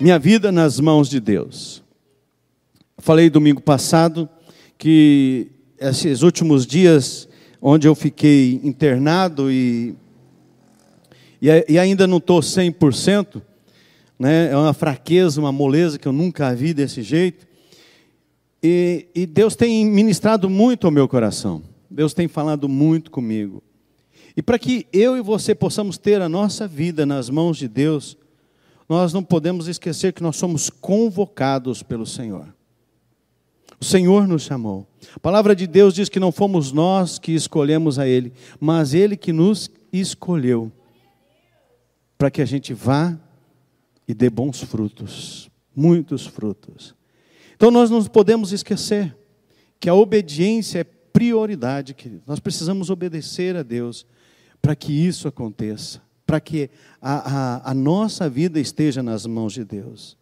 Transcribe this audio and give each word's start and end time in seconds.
minha 0.00 0.18
vida 0.18 0.50
nas 0.50 0.80
mãos 0.80 1.10
de 1.10 1.20
Deus. 1.20 1.82
Falei 2.96 3.28
domingo 3.28 3.60
passado 3.60 4.26
que 4.78 5.48
esses 5.78 6.22
últimos 6.22 6.66
dias 6.66 7.28
onde 7.60 7.86
eu 7.86 7.94
fiquei 7.94 8.58
internado 8.64 9.52
e, 9.52 9.94
e, 11.42 11.78
ainda 11.78 12.06
não 12.06 12.16
estou 12.16 12.40
100%, 12.40 13.42
né, 14.18 14.50
é 14.50 14.56
uma 14.56 14.72
fraqueza, 14.72 15.38
uma 15.38 15.52
moleza 15.52 15.98
que 15.98 16.08
eu 16.08 16.12
nunca 16.12 16.54
vi 16.54 16.72
desse 16.72 17.02
jeito. 17.02 17.46
E, 18.62 19.06
e 19.14 19.26
Deus 19.26 19.54
tem 19.54 19.84
ministrado 19.84 20.48
muito 20.48 20.86
ao 20.86 20.90
meu 20.90 21.06
coração, 21.06 21.62
Deus 21.90 22.14
tem 22.14 22.26
falado 22.26 22.66
muito 22.70 23.10
comigo. 23.10 23.62
E 24.34 24.40
para 24.40 24.58
que 24.58 24.86
eu 24.94 25.18
e 25.18 25.20
você 25.20 25.54
possamos 25.54 25.98
ter 25.98 26.22
a 26.22 26.28
nossa 26.28 26.66
vida 26.66 27.04
nas 27.04 27.28
mãos 27.28 27.58
de 27.58 27.68
Deus, 27.68 28.16
nós 28.90 29.12
não 29.12 29.22
podemos 29.22 29.68
esquecer 29.68 30.12
que 30.12 30.20
nós 30.20 30.34
somos 30.34 30.68
convocados 30.68 31.80
pelo 31.80 32.04
Senhor. 32.04 32.52
O 33.80 33.84
Senhor 33.84 34.26
nos 34.26 34.42
chamou. 34.42 34.84
A 35.14 35.20
palavra 35.20 35.54
de 35.54 35.64
Deus 35.68 35.94
diz 35.94 36.08
que 36.08 36.18
não 36.18 36.32
fomos 36.32 36.72
nós 36.72 37.16
que 37.16 37.30
escolhemos 37.30 38.00
a 38.00 38.08
Ele, 38.08 38.32
mas 38.58 38.92
Ele 38.92 39.16
que 39.16 39.32
nos 39.32 39.70
escolheu 39.92 40.72
para 42.18 42.32
que 42.32 42.42
a 42.42 42.44
gente 42.44 42.74
vá 42.74 43.16
e 44.08 44.12
dê 44.12 44.28
bons 44.28 44.60
frutos, 44.60 45.48
muitos 45.74 46.26
frutos. 46.26 46.92
Então 47.54 47.70
nós 47.70 47.90
não 47.90 48.02
podemos 48.04 48.50
esquecer 48.52 49.16
que 49.78 49.88
a 49.88 49.94
obediência 49.94 50.80
é 50.80 50.84
prioridade, 50.84 51.94
querido. 51.94 52.24
Nós 52.26 52.40
precisamos 52.40 52.90
obedecer 52.90 53.54
a 53.54 53.62
Deus 53.62 54.04
para 54.60 54.74
que 54.74 54.92
isso 54.92 55.28
aconteça 55.28 56.02
para 56.30 56.38
que 56.38 56.70
a, 57.02 57.14
a, 57.64 57.70
a, 57.72 57.74
nossa 57.74 58.30
vida 58.30 58.60
esteja 58.60 59.02
nas 59.02 59.26
mãos 59.26 59.52
de 59.52 59.64
Deus. 59.64 60.16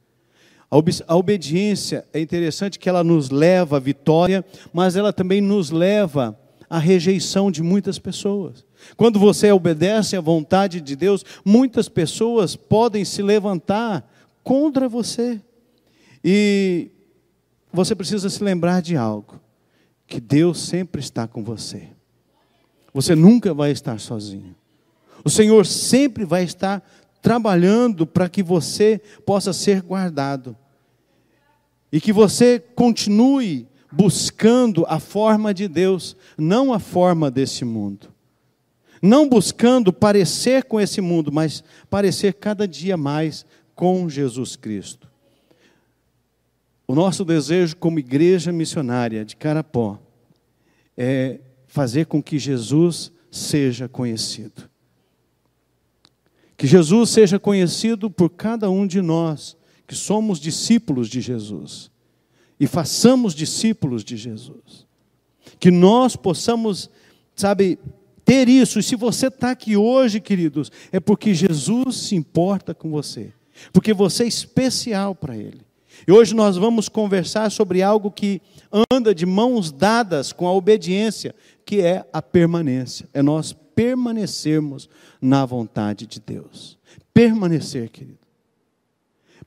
A, 0.71 0.79
ob, 0.79 0.91
a 1.07 1.15
obediência 1.15 2.03
é 2.15 2.19
interessante 2.19 2.79
que 2.79 2.89
ela 2.89 3.05
nos 3.05 3.29
leva 3.29 3.77
à 3.77 3.81
vitória, 3.81 4.43
mas 4.73 4.97
ela 4.97 5.13
também 5.13 5.43
nos 5.43 5.71
leva 5.71 6.35
à 6.71 6.79
rejeição 6.79 7.51
de 7.51 7.63
muitas 7.63 7.99
pessoas. 7.99 8.65
Quando 8.97 9.19
você 9.19 9.53
obedece 9.53 10.17
à 10.17 10.21
vontade 10.23 10.81
de 10.81 10.97
Deus, 10.97 11.23
muitas 11.45 11.91
pessoas 11.91 12.57
podem 12.57 13.05
se 13.05 13.21
levantar 13.21 14.11
contra 14.43 14.89
você. 14.89 15.39
E 16.25 16.91
você 17.71 17.95
precisa 17.95 18.31
se 18.31 18.43
lembrar 18.43 18.81
de 18.81 18.97
algo: 18.97 19.39
que 20.07 20.23
Deus 20.23 20.59
sempre 20.59 21.03
está 21.03 21.29
com 21.29 21.45
você. 21.45 21.87
Você 22.95 23.15
nunca 23.15 23.53
vai 23.53 23.73
estar 23.73 24.01
sozinho. 24.01 24.57
O 25.25 25.31
Senhor 25.31 25.67
sempre 25.67 26.25
vai 26.25 26.45
estar 26.45 26.83
trabalhando 27.21 28.07
para 28.07 28.29
que 28.29 28.43
você 28.43 29.01
possa 29.27 29.53
ser 29.53 29.83
guardado. 29.83 30.57
E 31.91 32.01
que 32.01 32.13
você 32.13 32.59
continue 32.59 33.67
buscando 33.91 34.85
a 34.89 35.01
forma 35.01 35.55
de 35.55 35.67
Deus, 35.67 36.17
não 36.37 36.73
a 36.73 36.79
forma 36.79 37.31
desse 37.31 37.65
mundo. 37.65 38.13
Não 39.01 39.29
buscando 39.29 39.93
parecer 39.93 40.65
com 40.65 40.81
esse 40.81 41.01
mundo, 41.01 41.33
mas 41.33 41.63
parecer 41.89 42.35
cada 42.35 42.67
dia 42.67 42.97
mais 42.97 43.47
com 43.75 44.09
Jesus 44.09 44.57
Cristo. 44.57 45.09
O 46.87 46.95
nosso 46.95 47.25
desejo 47.25 47.77
como 47.77 47.99
igreja 47.99 48.51
missionária 48.51 49.25
de 49.25 49.37
Carapó 49.37 49.99
é 50.97 51.39
fazer 51.67 52.07
com 52.07 52.23
que 52.23 52.39
Jesus 52.39 53.13
seja 53.31 53.89
conhecido. 53.89 54.69
Que 56.59 56.67
Jesus 56.67 57.11
seja 57.11 57.39
conhecido 57.39 58.11
por 58.11 58.29
cada 58.29 58.69
um 58.69 58.85
de 58.85 59.01
nós, 59.01 59.57
que 59.87 59.95
somos 59.95 60.41
discípulos 60.41 61.09
de 61.09 61.21
Jesus, 61.21 61.89
e 62.59 62.67
façamos 62.67 63.33
discípulos 63.33 64.05
de 64.05 64.17
Jesus. 64.17 64.87
Que 65.61 65.71
nós 65.71 66.17
possamos, 66.17 66.91
sabe, 67.35 67.79
ter 68.25 68.49
isso. 68.49 68.81
E 68.81 68.83
se 68.83 68.97
você 68.97 69.29
está 69.29 69.53
aqui 69.53 69.77
hoje, 69.77 70.21
queridos, 70.21 70.71
é 70.91 70.99
porque 70.99 71.33
Jesus 71.33 71.97
se 71.97 72.17
importa 72.17 72.75
com 72.75 72.91
você, 72.91 73.33
porque 73.73 73.95
você 73.95 74.25
é 74.25 74.29
especial 74.29 75.15
para 75.15 75.37
Ele. 75.37 75.61
E 76.07 76.13
hoje 76.13 76.35
nós 76.35 76.57
vamos 76.57 76.89
conversar 76.89 77.51
sobre 77.51 77.83
algo 77.83 78.11
que 78.11 78.43
anda 78.91 79.15
de 79.15 79.25
mãos 79.25 79.71
dadas 79.71 80.33
com 80.33 80.47
a 80.47 80.53
obediência, 80.53 81.35
que 81.65 81.81
é 81.81 82.05
a 82.13 82.21
permanência. 82.21 83.09
É 83.15 83.23
nós 83.23 83.57
permanecermos 83.79 84.91
na 85.23 85.47
vontade 85.47 86.05
de 86.05 86.19
Deus. 86.19 86.77
Permanecer, 87.15 87.89
querido. 87.91 88.19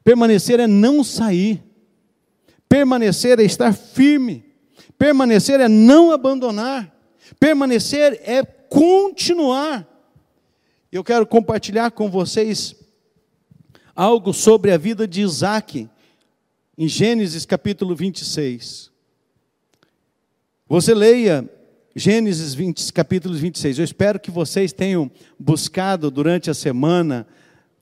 Permanecer 0.05 0.57
é 0.57 0.67
não 0.67 1.03
sair. 1.03 1.61
Permanecer 2.69 3.41
é 3.41 3.43
estar 3.43 3.73
firme. 3.73 4.45
Permanecer 4.97 5.59
é 5.59 5.67
não 5.67 6.11
abandonar. 6.11 6.95
Permanecer 7.41 8.21
é 8.23 8.41
continuar. 8.41 9.85
Eu 10.89 11.03
quero 11.03 11.27
compartilhar 11.27 11.91
com 11.91 12.09
vocês 12.09 12.73
algo 13.93 14.33
sobre 14.33 14.71
a 14.71 14.77
vida 14.77 15.05
de 15.05 15.23
Isaac, 15.23 15.89
em 16.77 16.87
Gênesis 16.87 17.45
capítulo 17.45 17.93
26. 17.97 18.89
Você 20.69 20.93
leia 20.93 21.49
Gênesis 21.93 22.53
20, 22.53 22.93
capítulo 22.93 23.35
26. 23.35 23.79
Eu 23.79 23.83
espero 23.83 24.17
que 24.17 24.31
vocês 24.31 24.71
tenham 24.71 25.11
buscado 25.37 26.09
durante 26.09 26.49
a 26.49 26.53
semana 26.53 27.27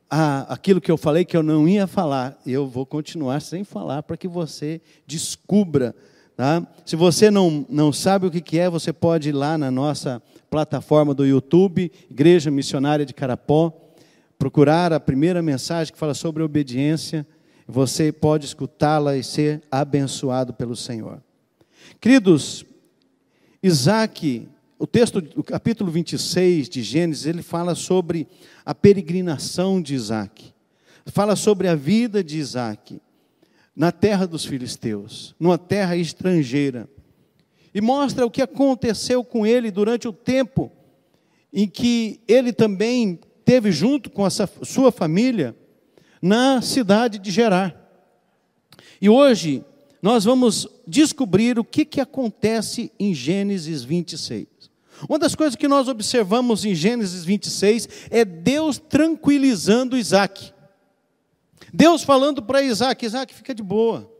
a, 0.09 0.52
aquilo 0.52 0.81
que 0.81 0.90
eu 0.90 0.97
falei 0.97 1.24
que 1.24 1.38
eu 1.38 1.44
não 1.44 1.68
ia 1.68 1.86
falar. 1.86 2.40
Eu 2.44 2.68
vou 2.68 2.88
continuar 2.88 3.40
sem 3.40 3.64
falar 3.64 4.02
para 4.02 4.18
que 4.18 4.28
você 4.28 4.81
descubra. 5.06 5.96
Tá? 6.36 6.66
Se 6.84 6.96
você 6.96 7.30
não, 7.30 7.64
não 7.70 7.94
sabe 7.94 8.25
o 8.25 8.31
que, 8.31 8.42
que 8.42 8.58
é, 8.58 8.68
você 8.68 8.92
pode 8.92 9.30
ir 9.30 9.34
lá 9.34 9.59
na 9.59 9.70
nossa 9.70 10.20
plataforma 10.50 11.14
do 11.14 11.24
YouTube, 11.24 11.91
Igreja 12.09 12.50
Missionária 12.50 13.06
de 13.06 13.14
Carapó, 13.14 13.72
procurar 14.40 14.91
a 14.91 15.00
primeira 15.00 15.40
mensagem 15.44 15.94
que 15.94 16.00
fala 16.00 16.16
sobre 16.16 16.41
obediência. 16.41 17.28
Você 17.68 18.12
pode 18.12 18.47
escutá-la 18.47 19.16
e 19.18 19.24
ser 19.24 19.62
abençoado 19.70 20.52
pelo 20.52 20.76
Senhor. 20.76 21.22
Queridos, 22.02 22.66
Isaac, 23.62 24.47
o 24.78 24.88
texto, 24.88 25.22
o 25.36 25.44
capítulo 25.44 25.92
26 25.92 26.70
de 26.70 26.81
Gênesis, 26.81 27.25
ele 27.25 27.42
fala 27.42 27.75
sobre 27.75 28.25
a 28.66 28.74
peregrinação 28.74 29.81
de 29.81 29.94
Isaac. 29.94 30.53
Fala 31.08 31.36
sobre 31.36 31.68
a 31.68 31.75
vida 31.75 32.24
de 32.24 32.38
Isaac 32.38 33.02
na 33.75 33.92
terra 33.92 34.25
dos 34.25 34.46
filisteus, 34.46 35.36
numa 35.40 35.58
terra 35.58 35.97
estrangeira. 35.97 36.90
E 37.74 37.81
mostra 37.81 38.25
o 38.25 38.31
que 38.31 38.42
aconteceu 38.42 39.24
com 39.24 39.46
ele 39.46 39.72
durante 39.72 40.08
o 40.08 40.14
tempo 40.14 40.72
em 41.52 41.68
que 41.68 42.22
ele 42.28 42.53
também 42.53 43.20
teve 43.44 43.72
junto 43.72 44.09
com 44.09 44.24
a 44.24 44.30
sua 44.30 44.91
família 44.91 45.56
na 46.22 46.62
cidade 46.62 47.20
de 47.20 47.31
Gerar. 47.31 47.76
E 49.02 49.09
hoje 49.09 49.64
nós 50.01 50.23
vamos 50.23 50.67
descobrir 50.87 51.59
o 51.59 51.63
que, 51.63 51.83
que 51.83 51.99
acontece 51.99 52.91
em 52.99 53.13
Gênesis 53.13 53.83
26. 53.83 54.47
Uma 55.07 55.19
das 55.19 55.35
coisas 55.35 55.55
que 55.55 55.67
nós 55.67 55.87
observamos 55.87 56.65
em 56.65 56.75
Gênesis 56.75 57.23
26 57.23 57.87
é 58.09 58.25
Deus 58.25 58.77
tranquilizando 58.77 59.97
Isaac. 59.97 60.53
Deus 61.73 62.03
falando 62.03 62.41
para 62.41 62.63
Isaac: 62.63 63.05
Isaac, 63.05 63.33
fica 63.33 63.53
de 63.53 63.63
boa. 63.63 64.11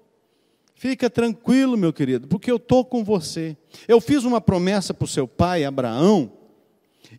Fica 0.76 1.10
tranquilo, 1.10 1.76
meu 1.76 1.92
querido, 1.92 2.26
porque 2.30 2.50
eu 2.50 2.56
estou 2.56 2.86
com 2.86 3.04
você. 3.04 3.58
Eu 3.86 4.00
fiz 4.00 4.24
uma 4.24 4.40
promessa 4.40 4.94
para 4.94 5.04
o 5.04 5.10
seu 5.10 5.28
pai, 5.28 5.66
Abraão, 5.66 6.32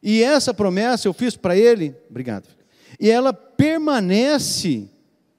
e 0.02 0.22
essa 0.22 0.54
promessa 0.54 1.06
eu 1.06 1.12
fiz 1.12 1.36
para 1.36 1.54
ele, 1.54 1.94
obrigado, 2.08 2.48
e 2.98 3.10
ela 3.10 3.34
permanece 3.34 4.88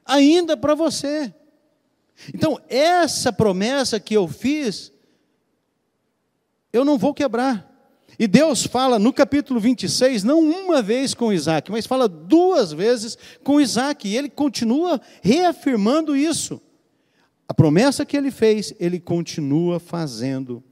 ainda 0.06 0.56
para 0.56 0.76
você. 0.76 1.34
Então, 2.34 2.60
essa 2.70 3.34
promessa 3.34 4.00
que 4.00 4.14
eu 4.14 4.28
fiz, 4.28 4.92
eu 6.72 6.86
não 6.86 6.98
vou 6.98 7.14
quebrar. 7.14 7.68
E 8.20 8.28
Deus 8.28 8.66
fala 8.66 9.00
no 9.00 9.12
capítulo 9.12 9.60
26, 9.60 10.24
não 10.24 10.40
uma 10.40 10.82
vez 10.82 11.14
com 11.14 11.34
Isaac, 11.34 11.72
mas 11.72 11.88
fala 11.88 12.08
duas 12.08 12.72
vezes 12.72 13.18
com 13.44 13.60
Isaac, 13.60 14.08
e 14.08 14.16
ele 14.16 14.30
continua 14.30 15.02
reafirmando 15.22 16.16
isso. 16.16 16.62
A 17.48 17.54
promessa 17.54 18.06
que 18.06 18.16
ele 18.16 18.30
fez, 18.30 18.74
ele 18.80 19.00
continua 19.00 19.80
fazendo 19.80 20.64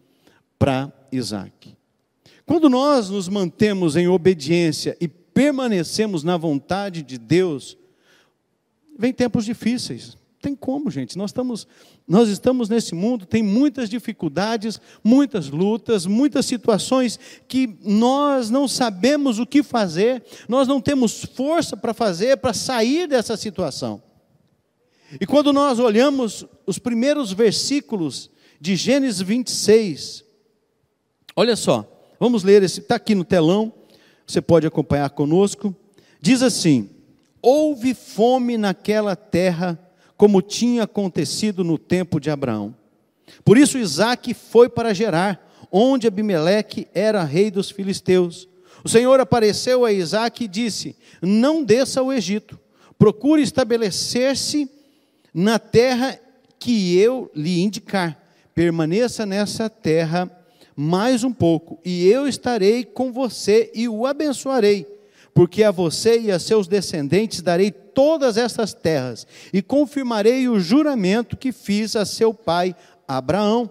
para 0.57 0.91
Isaac. 1.11 1.75
Quando 2.45 2.69
nós 2.69 3.09
nos 3.09 3.27
mantemos 3.27 3.95
em 3.95 4.07
obediência 4.07 4.95
e 4.99 5.07
permanecemos 5.07 6.23
na 6.23 6.37
vontade 6.37 7.01
de 7.01 7.17
Deus, 7.17 7.77
vem 8.97 9.13
tempos 9.13 9.45
difíceis 9.45 10.18
tem 10.41 10.55
como, 10.55 10.89
gente. 10.89 11.17
Nós 11.17 11.31
estamos, 11.31 11.67
nós 12.07 12.29
estamos 12.29 12.69
nesse 12.69 12.95
mundo, 12.95 13.25
tem 13.25 13.43
muitas 13.43 13.89
dificuldades, 13.89 14.79
muitas 15.03 15.49
lutas, 15.49 16.05
muitas 16.05 16.45
situações 16.45 17.19
que 17.47 17.77
nós 17.83 18.49
não 18.49 18.67
sabemos 18.67 19.39
o 19.39 19.45
que 19.45 19.61
fazer, 19.61 20.23
nós 20.47 20.67
não 20.67 20.79
temos 20.79 21.23
força 21.23 21.75
para 21.75 21.93
fazer, 21.93 22.37
para 22.37 22.53
sair 22.53 23.07
dessa 23.07 23.35
situação. 23.35 24.01
E 25.19 25.25
quando 25.25 25.51
nós 25.51 25.79
olhamos 25.79 26.45
os 26.65 26.77
primeiros 26.77 27.31
versículos 27.33 28.29
de 28.61 28.75
Gênesis 28.75 29.21
26, 29.21 30.23
olha 31.35 31.55
só, 31.55 31.85
vamos 32.19 32.43
ler 32.43 32.63
esse, 32.63 32.79
está 32.79 32.95
aqui 32.95 33.15
no 33.15 33.25
telão, 33.25 33.73
você 34.25 34.41
pode 34.41 34.67
acompanhar 34.67 35.09
conosco. 35.09 35.75
Diz 36.21 36.43
assim: 36.43 36.89
Houve 37.41 37.93
fome 37.95 38.57
naquela 38.57 39.15
terra, 39.15 39.79
como 40.19 40.41
tinha 40.41 40.83
acontecido 40.83 41.63
no 41.63 41.77
tempo 41.77 42.19
de 42.19 42.29
Abraão. 42.29 42.75
Por 43.45 43.57
isso 43.57 43.77
Isaac 43.77 44.33
foi 44.33 44.67
para 44.67 44.93
Gerar, 44.93 45.49
onde 45.71 46.07
Abimeleque 46.07 46.89
era 46.93 47.23
rei 47.23 47.49
dos 47.49 47.71
filisteus. 47.71 48.45
O 48.83 48.89
Senhor 48.89 49.21
apareceu 49.21 49.85
a 49.85 49.93
Isaac 49.93 50.43
e 50.43 50.47
disse: 50.49 50.93
Não 51.21 51.63
desça 51.63 52.01
ao 52.01 52.11
Egito, 52.11 52.59
procure 52.97 53.41
estabelecer-se 53.41 54.69
na 55.33 55.57
terra 55.57 56.19
que 56.59 56.97
eu 56.97 57.31
lhe 57.33 57.61
indicar. 57.61 58.21
Permaneça 58.53 59.25
nessa 59.25 59.69
terra 59.69 60.29
mais 60.75 61.23
um 61.23 61.31
pouco, 61.31 61.79
e 61.85 62.05
eu 62.07 62.27
estarei 62.27 62.83
com 62.83 63.13
você 63.13 63.71
e 63.73 63.87
o 63.87 64.05
abençoarei 64.05 64.85
porque 65.39 65.63
a 65.63 65.71
você 65.71 66.19
e 66.19 66.31
a 66.31 66.37
seus 66.37 66.67
descendentes 66.67 67.41
darei 67.41 67.71
todas 67.99 68.37
essas 68.37 68.73
terras, 68.73 69.27
e 69.51 69.61
confirmarei 69.61 70.47
o 70.47 70.57
juramento 70.57 71.35
que 71.35 71.51
fiz 71.51 71.97
a 71.97 72.05
seu 72.05 72.33
pai 72.33 72.73
Abraão. 73.05 73.69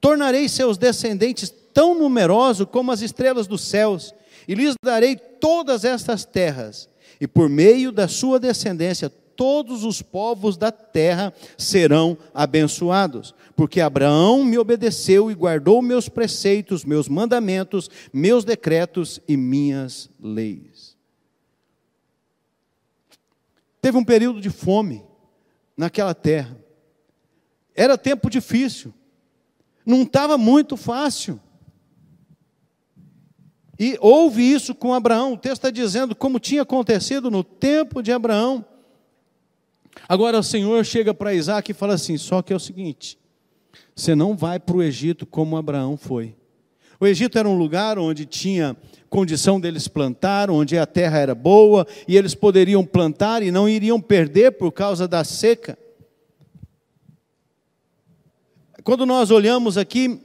Tornarei 0.00 0.48
seus 0.48 0.78
descendentes 0.78 1.52
tão 1.74 1.94
numerosos 1.94 2.66
como 2.72 2.90
as 2.90 3.02
estrelas 3.02 3.46
dos 3.46 3.60
céus, 3.60 4.14
e 4.48 4.54
lhes 4.54 4.74
darei 4.82 5.16
todas 5.16 5.84
estas 5.84 6.24
terras, 6.24 6.88
e 7.20 7.28
por 7.28 7.50
meio 7.50 7.92
da 7.92 8.08
sua 8.08 8.40
descendência 8.40 9.10
todos 9.36 9.84
os 9.84 10.00
povos 10.00 10.56
da 10.56 10.72
terra 10.72 11.30
serão 11.58 12.16
abençoados, 12.32 13.34
porque 13.54 13.82
Abraão 13.82 14.46
me 14.46 14.56
obedeceu 14.56 15.30
e 15.30 15.34
guardou 15.34 15.82
meus 15.82 16.08
preceitos, 16.08 16.86
meus 16.86 17.06
mandamentos, 17.06 17.90
meus 18.14 18.46
decretos 18.46 19.20
e 19.28 19.36
minhas 19.36 20.08
leis. 20.18 20.71
Teve 23.82 23.98
um 23.98 24.04
período 24.04 24.40
de 24.40 24.48
fome 24.48 25.04
naquela 25.76 26.14
terra. 26.14 26.56
Era 27.74 27.98
tempo 27.98 28.30
difícil. 28.30 28.94
Não 29.84 30.02
estava 30.02 30.38
muito 30.38 30.76
fácil. 30.76 31.40
E 33.78 33.98
houve 34.00 34.40
isso 34.40 34.72
com 34.72 34.94
Abraão. 34.94 35.32
O 35.32 35.36
texto 35.36 35.54
está 35.54 35.70
dizendo 35.70 36.14
como 36.14 36.38
tinha 36.38 36.62
acontecido 36.62 37.28
no 37.28 37.42
tempo 37.42 38.00
de 38.00 38.12
Abraão. 38.12 38.64
Agora 40.08 40.38
o 40.38 40.42
Senhor 40.42 40.84
chega 40.84 41.12
para 41.12 41.34
Isaac 41.34 41.72
e 41.72 41.74
fala 41.74 41.94
assim: 41.94 42.16
só 42.16 42.40
que 42.40 42.52
é 42.52 42.56
o 42.56 42.60
seguinte, 42.60 43.18
você 43.96 44.14
não 44.14 44.36
vai 44.36 44.60
para 44.60 44.76
o 44.76 44.82
Egito 44.82 45.26
como 45.26 45.56
Abraão 45.56 45.96
foi. 45.96 46.36
O 47.02 47.06
Egito 47.08 47.36
era 47.36 47.48
um 47.48 47.58
lugar 47.58 47.98
onde 47.98 48.24
tinha 48.24 48.76
condição 49.10 49.60
deles 49.60 49.88
plantar, 49.88 50.48
onde 50.48 50.78
a 50.78 50.86
terra 50.86 51.18
era 51.18 51.34
boa 51.34 51.84
e 52.06 52.16
eles 52.16 52.32
poderiam 52.32 52.86
plantar 52.86 53.42
e 53.42 53.50
não 53.50 53.68
iriam 53.68 54.00
perder 54.00 54.52
por 54.52 54.70
causa 54.70 55.08
da 55.08 55.24
seca. 55.24 55.76
Quando 58.84 59.04
nós 59.04 59.32
olhamos 59.32 59.76
aqui, 59.76 60.20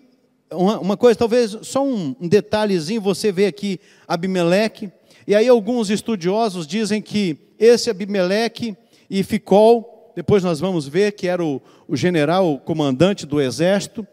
uma, 0.52 0.80
uma 0.80 0.96
coisa, 0.96 1.18
talvez 1.18 1.58
só 1.64 1.84
um, 1.84 2.14
detalhezinho, 2.22 3.02
você 3.02 3.32
vê 3.32 3.48
aqui 3.48 3.80
Abimeleque, 4.08 4.92
e 5.26 5.34
aí 5.34 5.48
alguns 5.48 5.90
estudiosos 5.90 6.68
dizem 6.68 7.02
que 7.02 7.40
esse 7.58 7.90
Abimeleque 7.90 8.78
e 9.10 9.24
Ficol, 9.24 10.14
depois 10.16 10.44
nós 10.44 10.60
vamos 10.60 10.88
ver 10.88 11.14
que 11.14 11.28
era 11.28 11.44
o, 11.44 11.60
o 11.88 11.96
general, 11.96 12.54
o 12.54 12.60
comandante 12.60 13.26
do 13.26 13.42
exército, 13.42 14.06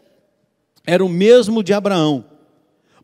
era 0.83 1.05
o 1.05 1.09
mesmo 1.09 1.61
de 1.61 1.71
Abraão 1.71 2.33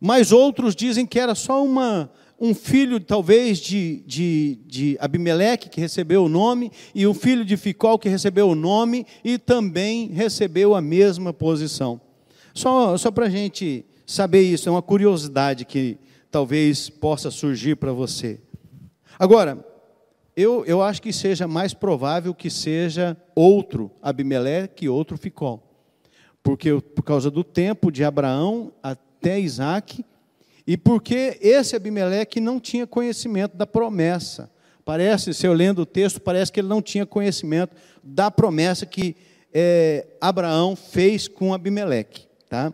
mas 0.01 0.31
outros 0.31 0.75
dizem 0.75 1.06
que 1.06 1.19
era 1.19 1.36
só 1.36 1.63
uma, 1.63 2.12
um 2.39 2.56
filho, 2.56 3.00
talvez, 3.00 3.59
de, 3.59 4.03
de, 4.07 4.57
de 4.65 4.98
Abimeleque, 5.00 5.69
que 5.69 5.80
recebeu 5.80 6.24
o 6.24 6.30
nome, 6.30 6.71
e 6.95 7.06
um 7.06 7.13
filho 7.13 7.45
de 7.45 7.56
Ficol, 7.56 8.00
que 8.00 8.09
recebeu 8.09 8.50
o 8.50 8.56
nome, 8.56 9.06
e 9.24 9.38
também 9.38 10.07
recebeu 10.07 10.74
a 10.74 10.81
mesma 10.81 11.31
posição. 11.31 12.01
Só, 12.51 12.98
só 12.98 13.12
para 13.12 13.27
a 13.27 13.30
gente 13.30 13.86
saber 14.07 14.42
isso, 14.42 14.68
é 14.68 14.71
uma 14.71 14.81
curiosidade 14.81 15.65
que 15.65 16.00
talvez 16.31 16.89
possa 16.89 17.30
surgir 17.30 17.75
para 17.75 17.94
você. 17.94 18.39
Agora, 19.19 19.63
eu, 20.36 20.65
eu 20.65 20.81
acho 20.81 21.00
que 21.00 21.13
seja 21.13 21.48
mais 21.48 21.75
provável 21.75 22.33
que 22.33 22.50
seja 22.50 23.15
outro 23.36 23.92
Abimeleque 24.01 24.86
e 24.86 24.89
outro 24.89 25.15
Ficol. 25.15 25.62
Porque 26.42 26.74
por 26.81 27.03
causa 27.03 27.30
do 27.30 27.44
tempo 27.44 27.92
de 27.92 28.03
Abraão 28.03 28.71
até 29.21 29.39
Isaac, 29.39 30.03
e 30.65 30.75
porque 30.75 31.38
esse 31.39 31.75
Abimeleque 31.75 32.39
não 32.39 32.59
tinha 32.59 32.88
conhecimento 32.88 33.56
da 33.56 33.68
promessa. 33.68 34.50
Parece, 34.83 35.31
se 35.31 35.45
eu 35.45 35.53
lendo 35.53 35.83
o 35.83 35.85
texto, 35.85 36.19
parece 36.19 36.51
que 36.51 36.59
ele 36.59 36.68
não 36.68 36.81
tinha 36.81 37.06
conhecimento 37.06 37.75
da 38.03 38.31
promessa 38.31 38.83
que 38.83 39.15
é, 39.53 40.07
Abraão 40.19 40.75
fez 40.75 41.27
com 41.27 41.53
Abimeleque. 41.53 42.27
Tá? 42.50 42.73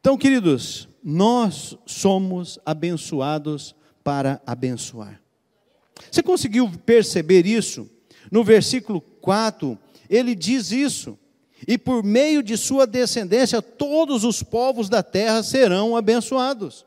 Então, 0.00 0.16
queridos, 0.16 0.88
nós 1.02 1.76
somos 1.84 2.58
abençoados 2.64 3.76
para 4.02 4.40
abençoar. 4.46 5.20
Você 6.10 6.22
conseguiu 6.22 6.70
perceber 6.86 7.46
isso? 7.46 7.90
No 8.30 8.42
versículo 8.42 9.02
4, 9.20 9.78
ele 10.08 10.34
diz 10.34 10.72
isso 10.72 11.18
e 11.66 11.78
por 11.78 12.02
meio 12.02 12.42
de 12.42 12.56
sua 12.56 12.86
descendência 12.86 13.62
todos 13.62 14.24
os 14.24 14.42
povos 14.42 14.88
da 14.88 15.02
terra 15.02 15.42
serão 15.42 15.96
abençoados. 15.96 16.84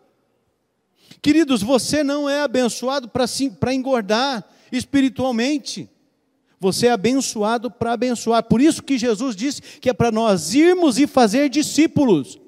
Queridos, 1.22 1.64
você 1.64 2.04
não 2.04 2.30
é 2.30 2.42
abençoado 2.42 3.10
para 3.10 3.74
engordar 3.74 4.44
espiritualmente. 4.72 5.90
Você 6.60 6.88
é 6.88 6.92
abençoado 6.92 7.70
para 7.70 7.94
abençoar. 7.94 8.44
Por 8.44 8.62
isso 8.62 8.82
que 8.82 8.98
Jesus 8.98 9.36
disse 9.36 9.62
que 9.62 9.90
é 9.90 9.94
para 9.94 10.12
nós 10.12 10.54
irmos 10.54 10.98
e 10.98 11.06
fazer 11.06 11.50
discípulos. 11.50 12.40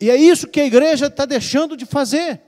E 0.00 0.10
é 0.10 0.16
isso 0.16 0.48
que 0.48 0.60
a 0.60 0.66
igreja 0.66 1.06
está 1.06 1.24
deixando 1.24 1.76
de 1.76 1.86
fazer. 1.86 2.40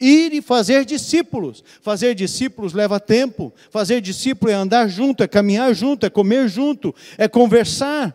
Ir 0.00 0.34
e 0.34 0.42
fazer 0.42 0.84
discípulos. 0.84 1.64
Fazer 1.80 2.14
discípulos 2.14 2.72
leva 2.72 3.00
tempo. 3.00 3.52
Fazer 3.70 4.00
discípulo 4.00 4.50
é 4.50 4.54
andar 4.54 4.88
junto, 4.88 5.22
é 5.22 5.28
caminhar 5.28 5.74
junto, 5.74 6.04
é 6.04 6.10
comer 6.10 6.48
junto, 6.48 6.94
é 7.16 7.26
conversar, 7.26 8.14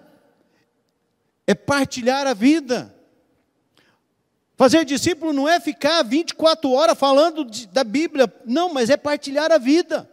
é 1.47 1.55
partilhar 1.55 2.27
a 2.27 2.33
vida. 2.33 2.93
Fazer 4.61 4.85
discípulo 4.85 5.33
não 5.33 5.49
é 5.49 5.59
ficar 5.59 6.03
24 6.03 6.71
horas 6.71 6.95
falando 6.95 7.43
de, 7.43 7.65
da 7.65 7.83
Bíblia, 7.83 8.31
não, 8.45 8.71
mas 8.71 8.91
é 8.91 8.95
partilhar 8.95 9.51
a 9.51 9.57
vida. 9.57 10.07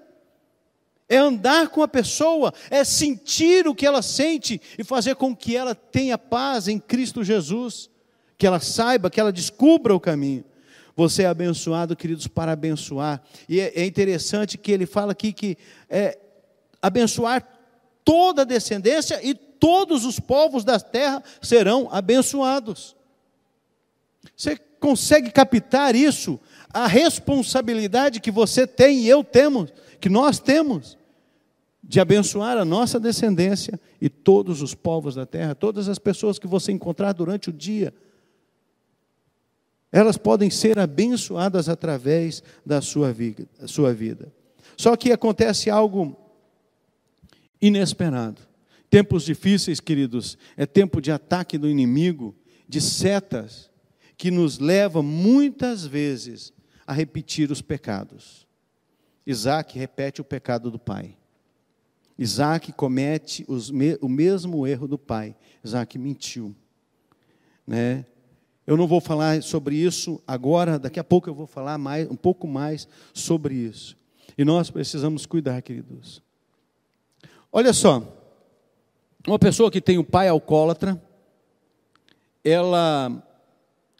É 1.06 1.18
andar 1.18 1.68
com 1.68 1.82
a 1.82 1.88
pessoa, 1.88 2.54
é 2.70 2.82
sentir 2.82 3.68
o 3.68 3.74
que 3.74 3.84
ela 3.84 4.00
sente 4.00 4.58
e 4.78 4.82
fazer 4.82 5.16
com 5.16 5.36
que 5.36 5.54
ela 5.54 5.74
tenha 5.74 6.16
paz 6.16 6.66
em 6.66 6.78
Cristo 6.78 7.22
Jesus, 7.22 7.90
que 8.38 8.46
ela 8.46 8.58
saiba, 8.58 9.10
que 9.10 9.20
ela 9.20 9.30
descubra 9.30 9.94
o 9.94 10.00
caminho. 10.00 10.42
Você 10.98 11.22
é 11.22 11.26
abençoado, 11.26 11.94
queridos, 11.94 12.26
para 12.26 12.50
abençoar. 12.50 13.22
E 13.48 13.60
é, 13.60 13.72
é 13.82 13.86
interessante 13.86 14.58
que 14.58 14.72
ele 14.72 14.84
fala 14.84 15.12
aqui 15.12 15.32
que 15.32 15.56
é, 15.88 16.18
abençoar 16.82 17.46
toda 18.04 18.42
a 18.42 18.44
descendência 18.44 19.20
e 19.22 19.32
todos 19.32 20.04
os 20.04 20.18
povos 20.18 20.64
da 20.64 20.80
terra 20.80 21.22
serão 21.40 21.88
abençoados. 21.92 22.96
Você 24.36 24.56
consegue 24.80 25.30
captar 25.30 25.94
isso? 25.94 26.40
A 26.74 26.88
responsabilidade 26.88 28.18
que 28.18 28.32
você 28.32 28.66
tem 28.66 29.02
e 29.02 29.08
eu 29.08 29.22
temos, 29.22 29.72
que 30.00 30.08
nós 30.08 30.40
temos, 30.40 30.98
de 31.80 32.00
abençoar 32.00 32.58
a 32.58 32.64
nossa 32.64 32.98
descendência 32.98 33.78
e 34.00 34.08
todos 34.08 34.62
os 34.62 34.74
povos 34.74 35.14
da 35.14 35.24
terra, 35.24 35.54
todas 35.54 35.88
as 35.88 36.00
pessoas 36.00 36.40
que 36.40 36.48
você 36.48 36.72
encontrar 36.72 37.12
durante 37.12 37.50
o 37.50 37.52
dia 37.52 37.94
elas 39.90 40.16
podem 40.16 40.50
ser 40.50 40.78
abençoadas 40.78 41.68
através 41.68 42.42
da 42.64 42.80
sua 42.80 43.12
vida. 43.12 44.32
Só 44.76 44.96
que 44.96 45.12
acontece 45.12 45.70
algo 45.70 46.16
inesperado. 47.60 48.42
Tempos 48.90 49.24
difíceis, 49.24 49.80
queridos, 49.80 50.38
é 50.56 50.64
tempo 50.64 51.00
de 51.00 51.10
ataque 51.10 51.58
do 51.58 51.68
inimigo, 51.68 52.34
de 52.68 52.80
setas, 52.80 53.70
que 54.16 54.30
nos 54.30 54.58
leva 54.58 55.02
muitas 55.02 55.86
vezes 55.86 56.52
a 56.86 56.92
repetir 56.92 57.50
os 57.50 57.62
pecados. 57.62 58.46
Isaac 59.26 59.78
repete 59.78 60.20
o 60.20 60.24
pecado 60.24 60.70
do 60.70 60.78
pai. 60.78 61.16
Isaac 62.18 62.72
comete 62.72 63.44
os, 63.46 63.70
o 64.00 64.08
mesmo 64.08 64.66
erro 64.66 64.88
do 64.88 64.98
pai. 64.98 65.36
Isaac 65.62 65.96
mentiu. 65.98 66.54
Né? 67.66 68.04
Eu 68.68 68.76
não 68.76 68.86
vou 68.86 69.00
falar 69.00 69.42
sobre 69.42 69.76
isso 69.76 70.20
agora, 70.26 70.78
daqui 70.78 71.00
a 71.00 71.04
pouco 71.04 71.26
eu 71.26 71.34
vou 71.34 71.46
falar 71.46 71.78
mais, 71.78 72.06
um 72.10 72.14
pouco 72.14 72.46
mais 72.46 72.86
sobre 73.14 73.54
isso. 73.54 73.96
E 74.36 74.44
nós 74.44 74.70
precisamos 74.70 75.24
cuidar, 75.24 75.62
queridos. 75.62 76.22
Olha 77.50 77.72
só, 77.72 78.02
uma 79.26 79.38
pessoa 79.38 79.70
que 79.70 79.80
tem 79.80 79.96
um 79.96 80.04
pai 80.04 80.28
alcoólatra, 80.28 81.02
ela 82.44 83.10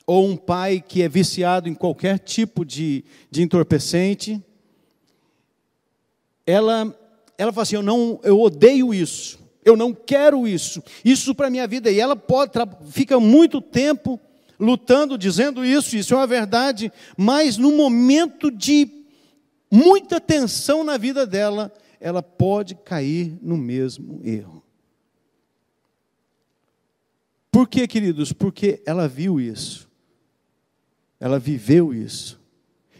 ou 0.06 0.28
um 0.28 0.36
pai 0.36 0.84
que 0.86 1.00
é 1.00 1.08
viciado 1.08 1.66
em 1.66 1.74
qualquer 1.74 2.18
tipo 2.18 2.62
de, 2.62 3.06
de 3.30 3.40
entorpecente, 3.40 4.38
ela, 6.46 6.94
ela 7.38 7.54
fala 7.54 7.62
assim: 7.62 7.76
eu, 7.76 7.82
não, 7.82 8.20
eu 8.22 8.38
odeio 8.38 8.92
isso, 8.92 9.38
eu 9.64 9.78
não 9.78 9.94
quero 9.94 10.46
isso, 10.46 10.82
isso 11.02 11.34
para 11.34 11.46
a 11.46 11.50
minha 11.50 11.66
vida. 11.66 11.90
E 11.90 11.98
ela 11.98 12.14
pode, 12.14 12.52
fica 12.90 13.18
muito 13.18 13.62
tempo 13.62 14.20
lutando, 14.58 15.16
dizendo 15.16 15.64
isso, 15.64 15.96
isso 15.96 16.14
é 16.14 16.16
uma 16.16 16.26
verdade, 16.26 16.92
mas 17.16 17.56
no 17.56 17.72
momento 17.72 18.50
de 18.50 18.90
muita 19.70 20.20
tensão 20.20 20.82
na 20.82 20.96
vida 20.96 21.26
dela, 21.26 21.72
ela 22.00 22.22
pode 22.22 22.74
cair 22.74 23.38
no 23.42 23.56
mesmo 23.56 24.20
erro. 24.24 24.62
Por 27.50 27.68
quê, 27.68 27.86
queridos? 27.88 28.32
Porque 28.32 28.82
ela 28.86 29.08
viu 29.08 29.40
isso. 29.40 29.88
Ela 31.18 31.38
viveu 31.38 31.92
isso. 31.92 32.38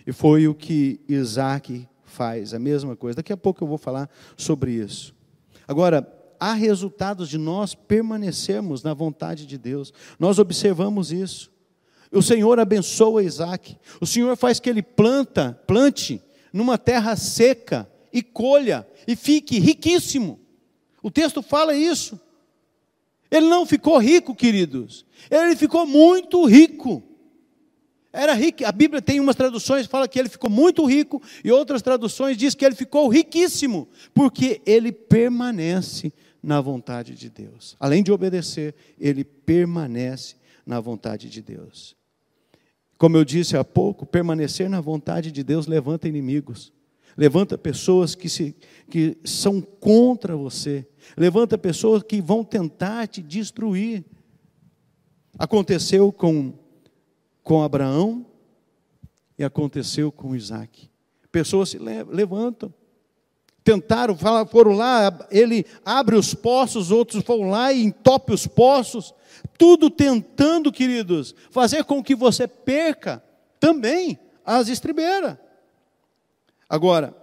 E 0.07 0.13
foi 0.13 0.49
o 0.49 0.55
que 0.55 1.01
Isaac 1.09 1.87
faz, 2.05 2.55
a 2.55 2.59
mesma 2.59 2.97
coisa. 2.97 3.17
Daqui 3.17 3.33
a 3.33 3.37
pouco 3.37 3.63
eu 3.63 3.69
vou 3.69 3.79
falar 3.79 4.11
sobre 4.37 4.73
isso. 4.73 5.15
Agora, 5.67 6.03
há 6.41 6.53
resultados 6.53 7.29
de 7.29 7.39
nós 7.39 7.75
permanecermos 7.75 8.83
na 8.83 8.95
vontade 8.95 9.47
de 9.47 9.59
Deus. 9.59 9.93
Nós 10.19 10.39
observamos 10.39 11.13
isso. 11.13 11.51
O 12.11 12.23
Senhor 12.23 12.59
abençoa 12.59 13.23
Isaac. 13.23 13.77
O 14.01 14.07
Senhor 14.07 14.37
faz 14.37 14.59
que 14.59 14.71
ele 14.71 14.83
planta, 14.83 15.61
plante 15.67 16.23
numa 16.53 16.79
terra 16.79 17.17
seca 17.17 17.91
e 18.13 18.23
colha 18.23 18.87
e 19.07 19.15
fique 19.15 19.59
riquíssimo. 19.59 20.41
O 21.03 21.11
texto 21.11 21.43
fala 21.43 21.75
isso. 21.75 22.19
Ele 23.31 23.47
não 23.47 23.67
ficou 23.67 23.99
rico, 23.99 24.35
queridos. 24.35 25.05
Ele 25.31 25.55
ficou 25.55 25.87
muito 25.87 26.45
rico. 26.47 27.03
Era 28.13 28.33
rico. 28.33 28.65
A 28.65 28.73
Bíblia 28.73 29.03
tem 29.03 29.21
umas 29.21 29.37
traduções 29.37 29.87
que 29.87 29.91
fala 29.91 30.09
que 30.09 30.19
ele 30.19 30.31
ficou 30.31 30.49
muito 30.49 30.85
rico 30.87 31.23
e 31.45 31.53
outras 31.53 31.83
traduções 31.83 32.37
diz 32.37 32.55
que 32.55 32.65
ele 32.65 32.75
ficou 32.75 33.09
riquíssimo, 33.09 33.87
porque 34.15 34.63
ele 34.65 34.91
permanece 34.91 36.13
na 36.49 36.63
vontade 36.63 37.15
de 37.15 37.29
Deus. 37.29 37.77
Além 37.79 38.03
de 38.03 38.11
obedecer, 38.11 38.75
ele 38.99 39.23
permanece 39.23 40.37
na 40.65 40.81
vontade 40.81 41.29
de 41.29 41.43
Deus. 41.43 41.95
Como 42.97 43.19
eu 43.19 43.25
disse 43.25 43.55
há 43.55 43.63
pouco, 43.63 44.07
permanecer 44.07 44.71
na 44.71 44.81
vontade 44.81 45.31
de 45.31 45.45
Deus 45.45 45.67
levanta 45.67 46.09
inimigos, 46.09 46.73
levanta 47.19 47.59
pessoas 47.59 48.15
que, 48.15 48.31
se, 48.31 48.57
que 48.91 49.19
são 49.25 49.61
contra 49.61 50.35
você, 50.35 50.89
levanta 51.19 51.59
pessoas 51.59 52.03
que 52.03 52.19
vão 52.23 52.43
tentar 52.43 53.07
te 53.09 53.21
destruir. 53.23 54.03
Aconteceu 55.39 56.11
com 56.11 56.55
com 57.45 57.63
Abraão 57.63 58.27
e 59.39 59.45
aconteceu 59.45 60.11
com 60.11 60.35
Isaac. 60.35 60.91
Pessoas 61.31 61.71
se 61.71 61.79
levantam, 61.79 62.73
tentaram, 63.69 64.17
foram 64.51 64.73
lá, 64.73 65.27
ele 65.31 65.67
abre 65.85 66.17
os 66.17 66.33
poços, 66.33 66.91
outros 66.91 67.23
foram 67.23 67.51
lá 67.51 67.71
e 67.71 67.83
entope 67.83 68.33
os 68.33 68.47
poços, 68.47 69.13
tudo 69.59 69.91
tentando, 69.91 70.73
queridos, 70.73 71.35
fazer 71.51 71.85
com 71.85 72.03
que 72.03 72.15
você 72.15 72.49
perca 72.49 73.23
também 73.61 74.19
as 74.43 74.69
estribeiras. 74.69 75.37
Agora, 76.67 77.15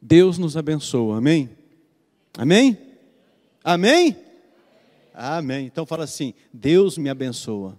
Deus 0.00 0.38
nos 0.38 0.56
abençoa, 0.56 1.18
amém? 1.18 1.50
Amém? 2.38 2.78
Amém? 3.64 4.16
Amém. 5.12 5.66
Então 5.66 5.84
fala 5.84 6.04
assim: 6.04 6.32
Deus 6.52 6.96
me 6.96 7.10
abençoa. 7.10 7.76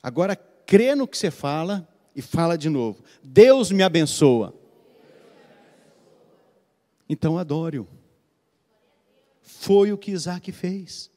Agora 0.00 0.36
crê 0.36 0.94
no 0.94 1.08
que 1.08 1.18
você 1.18 1.30
fala 1.30 1.88
e 2.14 2.22
fala 2.22 2.56
de 2.56 2.68
novo. 2.68 3.02
Deus 3.20 3.72
me 3.72 3.82
abençoa. 3.82 4.59
Então 7.10 7.36
adore-o. 7.36 7.88
Foi 9.42 9.92
o 9.92 9.98
que 9.98 10.12
Isaac 10.12 10.52
fez. 10.52 11.10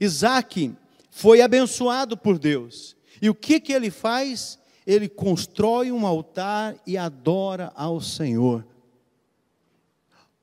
Isaac 0.00 0.72
foi 1.10 1.40
abençoado 1.42 2.16
por 2.16 2.38
Deus. 2.38 2.96
E 3.20 3.28
o 3.28 3.34
que, 3.34 3.58
que 3.58 3.72
ele 3.72 3.90
faz? 3.90 4.60
Ele 4.86 5.08
constrói 5.08 5.90
um 5.90 6.06
altar 6.06 6.76
e 6.86 6.96
adora 6.96 7.72
ao 7.74 8.00
Senhor. 8.00 8.64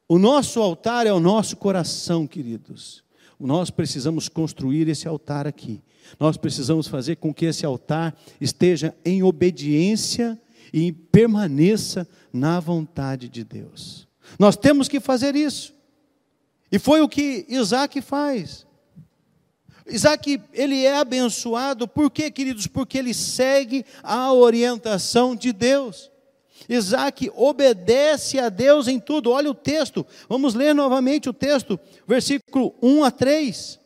O 0.10 0.20
nosso 0.20 0.62
altar 0.62 1.08
é 1.08 1.14
o 1.14 1.22
nosso 1.22 1.56
coração, 1.56 2.28
queridos. 2.28 3.06
Nós 3.40 3.70
precisamos 3.70 4.28
construir 4.28 4.90
esse 4.90 5.08
altar 5.08 5.48
aqui. 5.48 5.82
Nós 6.20 6.36
precisamos 6.36 6.86
fazer 6.86 7.16
com 7.16 7.34
que 7.34 7.46
esse 7.46 7.66
altar 7.66 8.14
esteja 8.42 8.94
em 9.06 9.24
obediência 9.24 10.38
e 10.74 10.92
permaneça 10.92 12.06
na 12.34 12.60
vontade 12.60 13.30
de 13.30 13.46
Deus. 13.46 14.08
Nós 14.38 14.56
temos 14.56 14.88
que 14.88 15.00
fazer 15.00 15.36
isso. 15.36 15.74
E 16.72 16.78
foi 16.78 17.02
o 17.02 17.10
que 17.10 17.46
Isaac 17.48 18.02
faz. 18.02 18.66
Isaac, 19.90 20.42
ele 20.54 20.84
é 20.84 20.98
abençoado, 20.98 21.88
por 21.88 22.12
quê, 22.12 22.30
queridos? 22.30 22.68
Porque 22.68 22.98
ele 22.98 23.14
segue 23.14 23.86
a 24.04 24.34
orientação 24.34 25.36
de 25.36 25.54
Deus. 25.54 26.12
Isaac 26.68 27.32
obedece 27.36 28.40
a 28.40 28.50
Deus 28.50 28.88
em 28.88 29.00
tudo. 29.00 29.32
Olha 29.32 29.50
o 29.50 29.56
texto, 29.56 30.06
vamos 30.28 30.54
ler 30.54 30.76
novamente 30.76 31.30
o 31.30 31.34
texto, 31.34 31.80
versículo 32.06 32.74
1 32.82 33.04
a 33.04 33.12
3. 33.12 33.80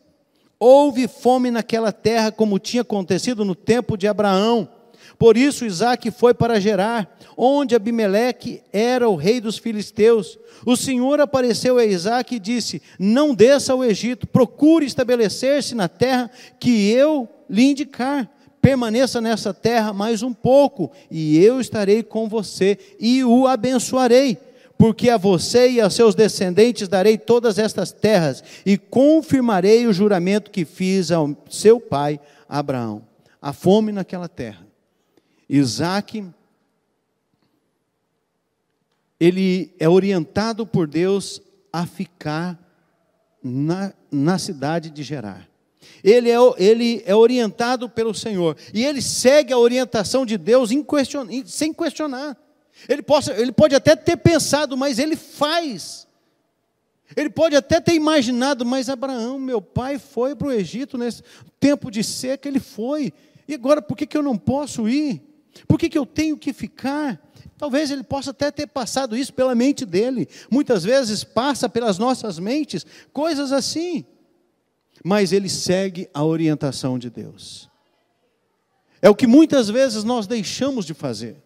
Houve 0.58 1.06
fome 1.06 1.50
naquela 1.50 1.92
terra, 1.92 2.32
como 2.32 2.58
tinha 2.58 2.82
acontecido 2.82 3.44
no 3.44 3.54
tempo 3.54 3.96
de 3.96 4.08
Abraão. 4.08 4.68
Por 5.22 5.36
isso 5.36 5.64
Isaac 5.64 6.10
foi 6.10 6.34
para 6.34 6.58
Gerar, 6.58 7.08
onde 7.36 7.76
Abimeleque 7.76 8.60
era 8.72 9.08
o 9.08 9.14
rei 9.14 9.40
dos 9.40 9.56
filisteus. 9.56 10.36
O 10.66 10.76
Senhor 10.76 11.20
apareceu 11.20 11.78
a 11.78 11.84
Isaac 11.84 12.34
e 12.34 12.40
disse: 12.40 12.82
Não 12.98 13.32
desça 13.32 13.72
ao 13.72 13.84
Egito, 13.84 14.26
procure 14.26 14.84
estabelecer-se 14.84 15.76
na 15.76 15.86
terra 15.86 16.28
que 16.58 16.90
eu 16.90 17.28
lhe 17.48 17.62
indicar. 17.70 18.28
Permaneça 18.60 19.20
nessa 19.20 19.54
terra 19.54 19.92
mais 19.92 20.24
um 20.24 20.32
pouco, 20.32 20.90
e 21.08 21.38
eu 21.38 21.60
estarei 21.60 22.02
com 22.02 22.28
você 22.28 22.76
e 22.98 23.22
o 23.22 23.46
abençoarei 23.46 24.36
porque 24.76 25.08
a 25.08 25.16
você 25.16 25.70
e 25.70 25.80
a 25.80 25.88
seus 25.88 26.16
descendentes 26.16 26.88
darei 26.88 27.16
todas 27.16 27.60
estas 27.60 27.92
terras 27.92 28.42
e 28.66 28.76
confirmarei 28.76 29.86
o 29.86 29.92
juramento 29.92 30.50
que 30.50 30.64
fiz 30.64 31.12
ao 31.12 31.30
seu 31.48 31.78
pai 31.78 32.18
Abraão. 32.48 33.04
A 33.40 33.52
fome 33.52 33.92
naquela 33.92 34.28
terra. 34.28 34.71
Isaac, 35.54 36.24
ele 39.20 39.74
é 39.78 39.86
orientado 39.86 40.66
por 40.66 40.88
Deus 40.88 41.42
a 41.70 41.86
ficar 41.86 42.58
na, 43.42 43.92
na 44.10 44.38
cidade 44.38 44.88
de 44.88 45.02
Gerar. 45.02 45.46
Ele 46.02 46.30
é, 46.30 46.36
ele 46.56 47.02
é 47.04 47.14
orientado 47.14 47.86
pelo 47.86 48.14
Senhor. 48.14 48.56
E 48.72 48.82
ele 48.82 49.02
segue 49.02 49.52
a 49.52 49.58
orientação 49.58 50.24
de 50.24 50.38
Deus 50.38 50.70
sem 51.44 51.72
questionar. 51.74 52.34
Ele, 52.88 53.02
possa, 53.02 53.32
ele 53.34 53.52
pode 53.52 53.74
até 53.74 53.94
ter 53.94 54.16
pensado, 54.16 54.74
mas 54.74 54.98
ele 54.98 55.16
faz. 55.16 56.08
Ele 57.14 57.28
pode 57.28 57.54
até 57.54 57.78
ter 57.78 57.92
imaginado, 57.92 58.64
mas 58.64 58.88
Abraão, 58.88 59.38
meu 59.38 59.60
pai, 59.60 59.98
foi 59.98 60.34
para 60.34 60.48
o 60.48 60.52
Egito 60.52 60.96
nesse 60.96 61.22
tempo 61.60 61.90
de 61.90 62.02
seca, 62.02 62.48
ele 62.48 62.58
foi. 62.58 63.12
E 63.46 63.54
agora 63.54 63.82
por 63.82 63.96
que, 63.96 64.06
que 64.06 64.16
eu 64.16 64.22
não 64.22 64.38
posso 64.38 64.88
ir? 64.88 65.31
Por 65.66 65.78
que, 65.78 65.88
que 65.88 65.98
eu 65.98 66.06
tenho 66.06 66.36
que 66.36 66.52
ficar? 66.52 67.20
Talvez 67.58 67.90
ele 67.90 68.02
possa 68.02 68.30
até 68.30 68.50
ter 68.50 68.66
passado 68.66 69.16
isso 69.16 69.32
pela 69.32 69.54
mente 69.54 69.84
dele. 69.84 70.28
Muitas 70.50 70.82
vezes 70.84 71.22
passa 71.22 71.68
pelas 71.68 71.98
nossas 71.98 72.38
mentes 72.38 72.84
coisas 73.12 73.52
assim. 73.52 74.04
Mas 75.04 75.32
ele 75.32 75.48
segue 75.48 76.08
a 76.12 76.24
orientação 76.24 76.98
de 76.98 77.10
Deus. 77.10 77.70
É 79.00 79.10
o 79.10 79.14
que 79.14 79.26
muitas 79.26 79.68
vezes 79.68 80.04
nós 80.04 80.26
deixamos 80.26 80.84
de 80.84 80.94
fazer. 80.94 81.36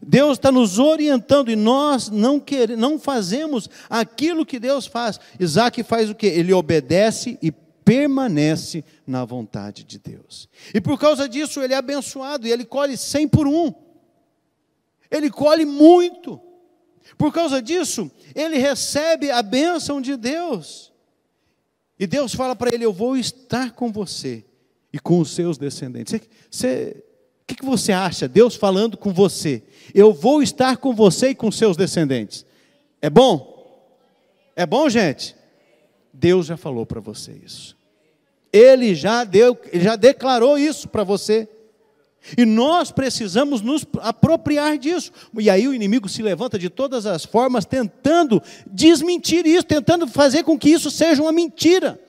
Deus 0.00 0.38
está 0.38 0.50
nos 0.50 0.78
orientando 0.78 1.50
e 1.50 1.56
nós 1.56 2.08
não, 2.08 2.40
queremos, 2.40 2.80
não 2.80 2.98
fazemos 2.98 3.68
aquilo 3.90 4.46
que 4.46 4.58
Deus 4.58 4.86
faz. 4.86 5.20
Isaac 5.38 5.82
faz 5.82 6.08
o 6.08 6.14
que? 6.14 6.26
Ele 6.26 6.52
obedece 6.52 7.38
e 7.42 7.52
permanece 7.84 8.84
na 9.06 9.24
vontade 9.24 9.84
de 9.84 9.98
Deus. 9.98 10.48
E 10.74 10.80
por 10.80 10.98
causa 10.98 11.28
disso 11.28 11.60
ele 11.62 11.74
é 11.74 11.76
abençoado 11.76 12.46
e 12.46 12.52
ele 12.52 12.64
colhe 12.64 12.96
cem 12.96 13.28
por 13.28 13.46
um. 13.46 13.72
Ele 15.10 15.30
colhe 15.30 15.64
muito. 15.64 16.40
Por 17.18 17.32
causa 17.32 17.60
disso, 17.60 18.10
ele 18.34 18.56
recebe 18.56 19.30
a 19.30 19.42
bênção 19.42 20.00
de 20.00 20.16
Deus. 20.16 20.92
E 21.98 22.06
Deus 22.06 22.34
fala 22.34 22.56
para 22.56 22.74
ele: 22.74 22.84
Eu 22.84 22.92
vou 22.92 23.16
estar 23.16 23.72
com 23.72 23.92
você 23.92 24.44
e 24.92 24.98
com 24.98 25.20
os 25.20 25.30
seus 25.30 25.58
descendentes. 25.58 26.18
Você, 26.50 27.04
o 27.42 27.46
que, 27.46 27.56
que 27.56 27.64
você 27.64 27.92
acha? 27.92 28.26
Deus 28.26 28.54
falando 28.54 28.96
com 28.96 29.12
você. 29.12 29.62
Eu 29.94 30.12
vou 30.12 30.42
estar 30.42 30.78
com 30.78 30.94
você 30.94 31.28
e 31.28 31.34
com 31.34 31.52
seus 31.52 31.76
descendentes. 31.76 32.46
É 33.00 33.10
bom? 33.10 33.52
É 34.56 34.64
bom, 34.64 34.88
gente? 34.88 35.36
Deus 36.12 36.46
já 36.46 36.56
falou 36.56 36.84
para 36.84 37.00
você 37.00 37.32
isso. 37.44 37.76
Ele 38.52 38.94
já 38.94 39.24
deu, 39.24 39.58
já 39.72 39.96
declarou 39.96 40.58
isso 40.58 40.88
para 40.88 41.04
você. 41.04 41.48
E 42.36 42.44
nós 42.44 42.92
precisamos 42.92 43.60
nos 43.60 43.84
apropriar 44.00 44.78
disso. 44.78 45.10
E 45.38 45.50
aí 45.50 45.66
o 45.66 45.74
inimigo 45.74 46.08
se 46.08 46.22
levanta 46.22 46.58
de 46.58 46.70
todas 46.70 47.06
as 47.06 47.24
formas, 47.24 47.64
tentando 47.64 48.40
desmentir 48.66 49.46
isso, 49.46 49.64
tentando 49.64 50.06
fazer 50.06 50.44
com 50.44 50.58
que 50.58 50.70
isso 50.70 50.90
seja 50.90 51.22
uma 51.22 51.32
mentira. 51.32 52.00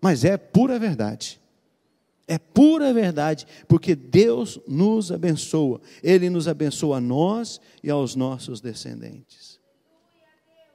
Mas 0.00 0.24
é 0.24 0.36
pura 0.36 0.78
verdade. 0.78 1.40
É 2.28 2.38
pura 2.38 2.92
verdade, 2.92 3.46
porque 3.66 3.94
Deus 3.94 4.58
nos 4.66 5.10
abençoa. 5.10 5.80
Ele 6.02 6.30
nos 6.30 6.46
abençoa 6.46 6.98
a 6.98 7.00
nós 7.00 7.60
e 7.82 7.90
aos 7.90 8.14
nossos 8.14 8.60
descendentes. 8.60 9.58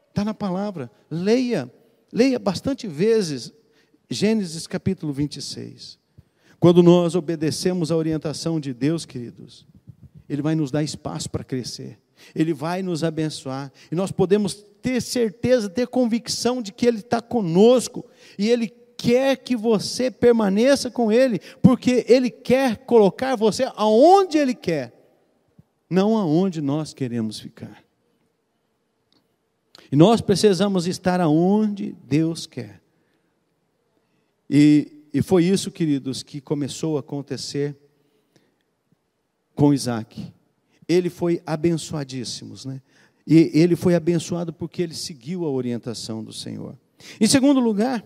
Está 0.09 0.25
na 0.25 0.33
palavra. 0.33 0.89
Leia, 1.09 1.71
leia 2.11 2.39
bastante 2.39 2.87
vezes 2.87 3.51
Gênesis 4.09 4.65
capítulo 4.67 5.11
26. 5.11 5.99
Quando 6.59 6.81
nós 6.81 7.13
obedecemos 7.13 7.91
a 7.91 7.95
orientação 7.95 8.59
de 8.59 8.73
Deus, 8.73 9.05
queridos, 9.05 9.67
Ele 10.27 10.41
vai 10.41 10.55
nos 10.55 10.71
dar 10.71 10.81
espaço 10.81 11.29
para 11.29 11.43
crescer, 11.43 11.99
Ele 12.33 12.53
vai 12.53 12.81
nos 12.81 13.03
abençoar, 13.03 13.71
e 13.91 13.95
nós 13.95 14.11
podemos 14.11 14.53
ter 14.81 15.01
certeza, 15.01 15.69
ter 15.69 15.87
convicção 15.87 16.61
de 16.61 16.71
que 16.71 16.85
Ele 16.85 16.99
está 16.99 17.21
conosco, 17.21 18.05
e 18.39 18.49
Ele 18.49 18.69
quer 18.97 19.37
que 19.37 19.55
você 19.55 20.09
permaneça 20.09 20.89
com 20.89 21.11
Ele, 21.11 21.39
porque 21.61 22.05
Ele 22.07 22.31
quer 22.31 22.77
colocar 22.77 23.35
você 23.35 23.69
aonde 23.75 24.37
Ele 24.37 24.55
quer, 24.55 24.93
não 25.89 26.17
aonde 26.17 26.61
nós 26.61 26.93
queremos 26.93 27.39
ficar. 27.39 27.86
E 29.91 29.95
nós 29.95 30.21
precisamos 30.21 30.87
estar 30.87 31.21
aonde 31.21 31.95
Deus 32.05 32.45
quer. 32.45 32.81
E 34.49 34.97
e 35.17 35.21
foi 35.23 35.45
isso, 35.45 35.71
queridos, 35.71 36.21
que 36.21 36.39
começou 36.39 36.95
a 36.95 36.99
acontecer 36.99 37.75
com 39.55 39.73
Isaac. 39.73 40.31
Ele 40.87 41.09
foi 41.09 41.41
abençoadíssimo, 41.43 42.53
né? 42.65 42.81
E 43.25 43.49
ele 43.53 43.75
foi 43.75 43.95
abençoado 43.95 44.53
porque 44.53 44.79
ele 44.79 44.93
seguiu 44.93 45.43
a 45.43 45.49
orientação 45.49 46.23
do 46.23 46.31
Senhor. 46.31 46.77
Em 47.19 47.25
segundo 47.25 47.59
lugar, 47.59 48.05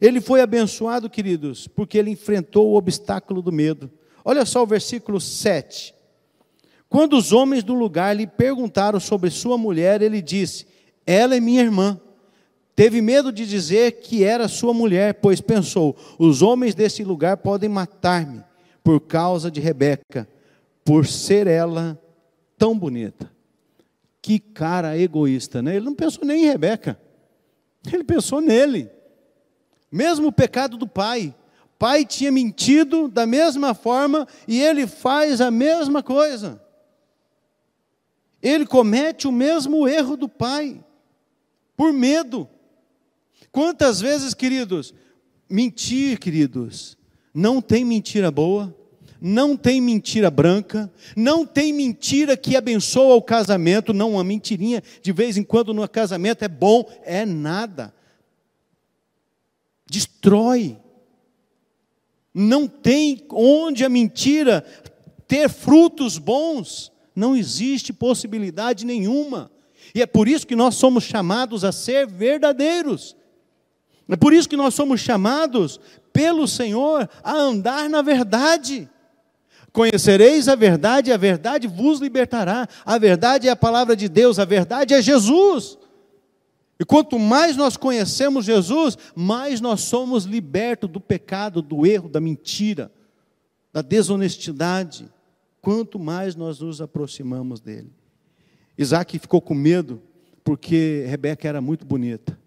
ele 0.00 0.20
foi 0.20 0.40
abençoado, 0.40 1.10
queridos, 1.10 1.66
porque 1.66 1.98
ele 1.98 2.10
enfrentou 2.10 2.68
o 2.68 2.76
obstáculo 2.76 3.42
do 3.42 3.50
medo. 3.50 3.90
Olha 4.24 4.46
só 4.46 4.62
o 4.62 4.66
versículo 4.66 5.20
7. 5.20 5.92
Quando 6.88 7.16
os 7.16 7.32
homens 7.32 7.64
do 7.64 7.74
lugar 7.74 8.14
lhe 8.16 8.28
perguntaram 8.28 9.00
sobre 9.00 9.28
sua 9.28 9.58
mulher, 9.58 10.00
ele 10.00 10.22
disse: 10.22 10.68
Ela 11.06 11.36
é 11.36 11.40
minha 11.40 11.62
irmã. 11.62 12.00
Teve 12.76 13.00
medo 13.00 13.30
de 13.30 13.46
dizer 13.46 14.00
que 14.00 14.24
era 14.24 14.48
sua 14.48 14.74
mulher, 14.74 15.14
pois 15.14 15.40
pensou: 15.40 15.96
os 16.18 16.42
homens 16.42 16.74
desse 16.74 17.04
lugar 17.04 17.36
podem 17.36 17.68
matar-me 17.68 18.42
por 18.82 19.00
causa 19.00 19.50
de 19.50 19.60
Rebeca, 19.60 20.28
por 20.84 21.06
ser 21.06 21.46
ela 21.46 22.00
tão 22.58 22.76
bonita. 22.76 23.32
Que 24.20 24.38
cara 24.38 24.98
egoísta, 24.98 25.62
né? 25.62 25.76
Ele 25.76 25.84
não 25.84 25.94
pensou 25.94 26.24
nem 26.24 26.44
em 26.44 26.46
Rebeca, 26.46 26.98
ele 27.92 28.04
pensou 28.04 28.40
nele. 28.40 28.90
Mesmo 29.90 30.28
o 30.28 30.32
pecado 30.32 30.76
do 30.76 30.88
pai. 30.88 31.34
Pai 31.78 32.04
tinha 32.04 32.32
mentido 32.32 33.08
da 33.08 33.26
mesma 33.26 33.74
forma 33.74 34.26
e 34.48 34.60
ele 34.60 34.86
faz 34.86 35.40
a 35.40 35.50
mesma 35.50 36.02
coisa. 36.02 36.60
Ele 38.42 38.66
comete 38.66 39.28
o 39.28 39.32
mesmo 39.32 39.86
erro 39.88 40.16
do 40.16 40.28
pai, 40.28 40.82
por 41.76 41.92
medo. 41.92 42.48
Quantas 43.50 44.00
vezes, 44.00 44.34
queridos, 44.34 44.94
mentir, 45.48 46.18
queridos, 46.18 46.96
não 47.32 47.60
tem 47.60 47.84
mentira 47.84 48.30
boa, 48.30 48.74
não 49.20 49.56
tem 49.56 49.80
mentira 49.80 50.30
branca, 50.30 50.92
não 51.16 51.46
tem 51.46 51.72
mentira 51.72 52.36
que 52.36 52.56
abençoa 52.56 53.14
o 53.14 53.22
casamento, 53.22 53.94
não 53.94 54.12
uma 54.12 54.24
mentirinha 54.24 54.82
de 55.00 55.12
vez 55.12 55.36
em 55.36 55.42
quando 55.42 55.72
no 55.72 55.88
casamento 55.88 56.44
é 56.44 56.48
bom, 56.48 56.84
é 57.04 57.24
nada. 57.24 57.94
Destrói. 59.88 60.78
Não 62.34 62.66
tem 62.66 63.24
onde 63.30 63.84
a 63.84 63.88
mentira 63.88 64.62
ter 65.26 65.48
frutos 65.48 66.18
bons, 66.18 66.92
não 67.14 67.36
existe 67.36 67.92
possibilidade 67.92 68.84
nenhuma. 68.84 69.50
E 69.94 70.02
é 70.02 70.06
por 70.06 70.26
isso 70.26 70.46
que 70.46 70.56
nós 70.56 70.74
somos 70.74 71.04
chamados 71.04 71.64
a 71.64 71.70
ser 71.70 72.06
verdadeiros. 72.06 73.16
É 74.08 74.16
por 74.16 74.32
isso 74.32 74.48
que 74.48 74.56
nós 74.56 74.74
somos 74.74 75.00
chamados 75.00 75.80
pelo 76.12 76.48
Senhor 76.48 77.08
a 77.22 77.32
andar 77.32 77.88
na 77.88 78.02
verdade. 78.02 78.90
Conhecereis 79.72 80.48
a 80.48 80.54
verdade, 80.54 81.12
a 81.12 81.16
verdade 81.16 81.66
vos 81.66 82.00
libertará. 82.00 82.68
A 82.84 82.98
verdade 82.98 83.48
é 83.48 83.50
a 83.50 83.56
palavra 83.56 83.96
de 83.96 84.08
Deus, 84.08 84.38
a 84.38 84.44
verdade 84.44 84.94
é 84.94 85.00
Jesus. 85.00 85.78
E 86.78 86.84
quanto 86.84 87.18
mais 87.18 87.56
nós 87.56 87.76
conhecemos 87.76 88.44
Jesus, 88.44 88.98
mais 89.14 89.60
nós 89.60 89.80
somos 89.82 90.24
libertos 90.24 90.90
do 90.90 91.00
pecado, 91.00 91.62
do 91.62 91.86
erro, 91.86 92.08
da 92.08 92.20
mentira, 92.20 92.90
da 93.72 93.80
desonestidade. 93.80 95.08
Quanto 95.60 95.98
mais 95.98 96.34
nós 96.34 96.60
nos 96.60 96.80
aproximamos 96.80 97.60
dele. 97.60 97.90
Isaac 98.76 99.18
ficou 99.18 99.40
com 99.40 99.54
medo 99.54 100.02
porque 100.42 101.04
Rebeca 101.08 101.48
era 101.48 101.60
muito 101.60 101.86
bonita. 101.86 102.38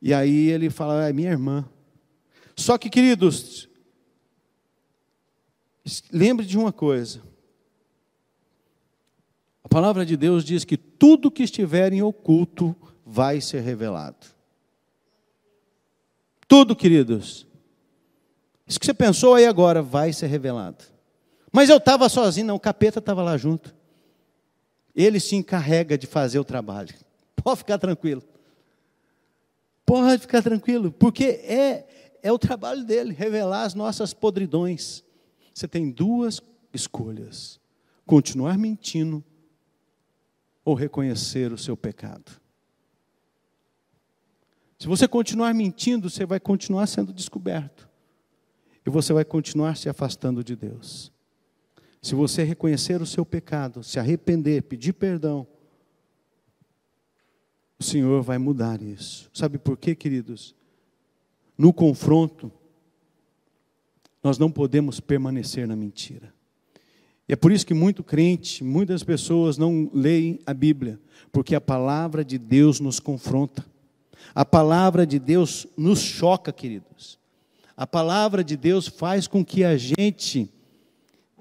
E 0.00 0.12
aí 0.12 0.50
ele 0.50 0.68
fala, 0.68 1.08
é 1.08 1.12
minha 1.12 1.30
irmã. 1.30 1.64
Só 2.56 2.76
que, 2.76 2.90
queridos, 2.90 3.68
lembre 6.12 6.44
de 6.44 6.58
uma 6.58 6.72
coisa. 6.72 7.22
A 9.62 9.68
palavra 9.68 10.04
de 10.04 10.16
Deus 10.16 10.44
diz 10.44 10.64
que 10.64 10.76
tudo 10.76 11.30
que 11.30 11.44
estiver 11.44 11.92
em 11.92 12.02
oculto 12.02 12.74
vai 13.06 13.40
ser 13.40 13.60
revelado. 13.60 14.26
Tudo, 16.48 16.74
queridos. 16.74 17.46
Isso 18.66 18.80
que 18.80 18.86
você 18.86 18.94
pensou 18.94 19.34
aí 19.34 19.46
agora 19.46 19.80
vai 19.80 20.12
ser 20.12 20.26
revelado. 20.26 20.84
Mas 21.52 21.68
eu 21.68 21.76
estava 21.76 22.08
sozinho, 22.08 22.46
não, 22.48 22.56
o 22.56 22.60
capeta 22.60 22.98
estava 22.98 23.22
lá 23.22 23.36
junto. 23.36 23.74
Ele 24.94 25.18
se 25.18 25.36
encarrega 25.36 25.96
de 25.96 26.06
fazer 26.06 26.38
o 26.38 26.44
trabalho. 26.44 26.94
Pode 27.36 27.58
ficar 27.58 27.78
tranquilo. 27.78 28.22
Pode 29.84 30.22
ficar 30.22 30.42
tranquilo, 30.42 30.92
porque 30.92 31.24
é, 31.24 31.86
é 32.22 32.32
o 32.32 32.38
trabalho 32.38 32.84
dele 32.84 33.12
revelar 33.12 33.64
as 33.64 33.74
nossas 33.74 34.14
podridões. 34.14 35.04
Você 35.52 35.66
tem 35.66 35.90
duas 35.90 36.40
escolhas: 36.72 37.60
continuar 38.06 38.56
mentindo 38.56 39.22
ou 40.64 40.74
reconhecer 40.74 41.52
o 41.52 41.58
seu 41.58 41.76
pecado. 41.76 42.40
Se 44.78 44.88
você 44.88 45.06
continuar 45.06 45.54
mentindo, 45.54 46.10
você 46.10 46.26
vai 46.26 46.40
continuar 46.40 46.86
sendo 46.86 47.12
descoberto. 47.12 47.88
E 48.84 48.90
você 48.90 49.12
vai 49.12 49.24
continuar 49.24 49.76
se 49.76 49.88
afastando 49.88 50.42
de 50.42 50.56
Deus. 50.56 51.12
Se 52.02 52.16
você 52.16 52.42
reconhecer 52.42 53.00
o 53.00 53.06
seu 53.06 53.24
pecado, 53.24 53.84
se 53.84 53.98
arrepender, 54.00 54.64
pedir 54.64 54.92
perdão, 54.92 55.46
o 57.78 57.84
Senhor 57.84 58.22
vai 58.22 58.38
mudar 58.38 58.82
isso. 58.82 59.30
Sabe 59.32 59.56
por 59.56 59.78
quê, 59.78 59.94
queridos? 59.94 60.54
No 61.56 61.72
confronto, 61.72 62.50
nós 64.22 64.36
não 64.36 64.50
podemos 64.50 64.98
permanecer 64.98 65.66
na 65.66 65.76
mentira. 65.76 66.34
E 67.28 67.32
é 67.32 67.36
por 67.36 67.52
isso 67.52 67.66
que 67.66 67.74
muito 67.74 68.02
crente, 68.02 68.64
muitas 68.64 69.04
pessoas 69.04 69.56
não 69.56 69.88
leem 69.94 70.40
a 70.44 70.52
Bíblia, 70.52 70.98
porque 71.30 71.54
a 71.54 71.60
palavra 71.60 72.24
de 72.24 72.36
Deus 72.36 72.80
nos 72.80 72.98
confronta. 72.98 73.64
A 74.34 74.44
palavra 74.44 75.06
de 75.06 75.18
Deus 75.18 75.66
nos 75.76 76.00
choca, 76.00 76.52
queridos. 76.52 77.18
A 77.76 77.86
palavra 77.86 78.42
de 78.42 78.56
Deus 78.56 78.86
faz 78.86 79.26
com 79.26 79.44
que 79.44 79.64
a 79.64 79.76
gente, 79.76 80.52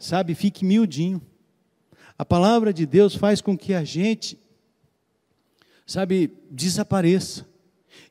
sabe, 0.05 0.35
fique 0.35 0.65
miudinho. 0.65 1.21
A 2.17 2.25
palavra 2.25 2.73
de 2.73 2.85
Deus 2.85 3.15
faz 3.15 3.41
com 3.41 3.57
que 3.57 3.73
a 3.73 3.83
gente 3.83 4.37
sabe, 5.85 6.31
desapareça. 6.49 7.45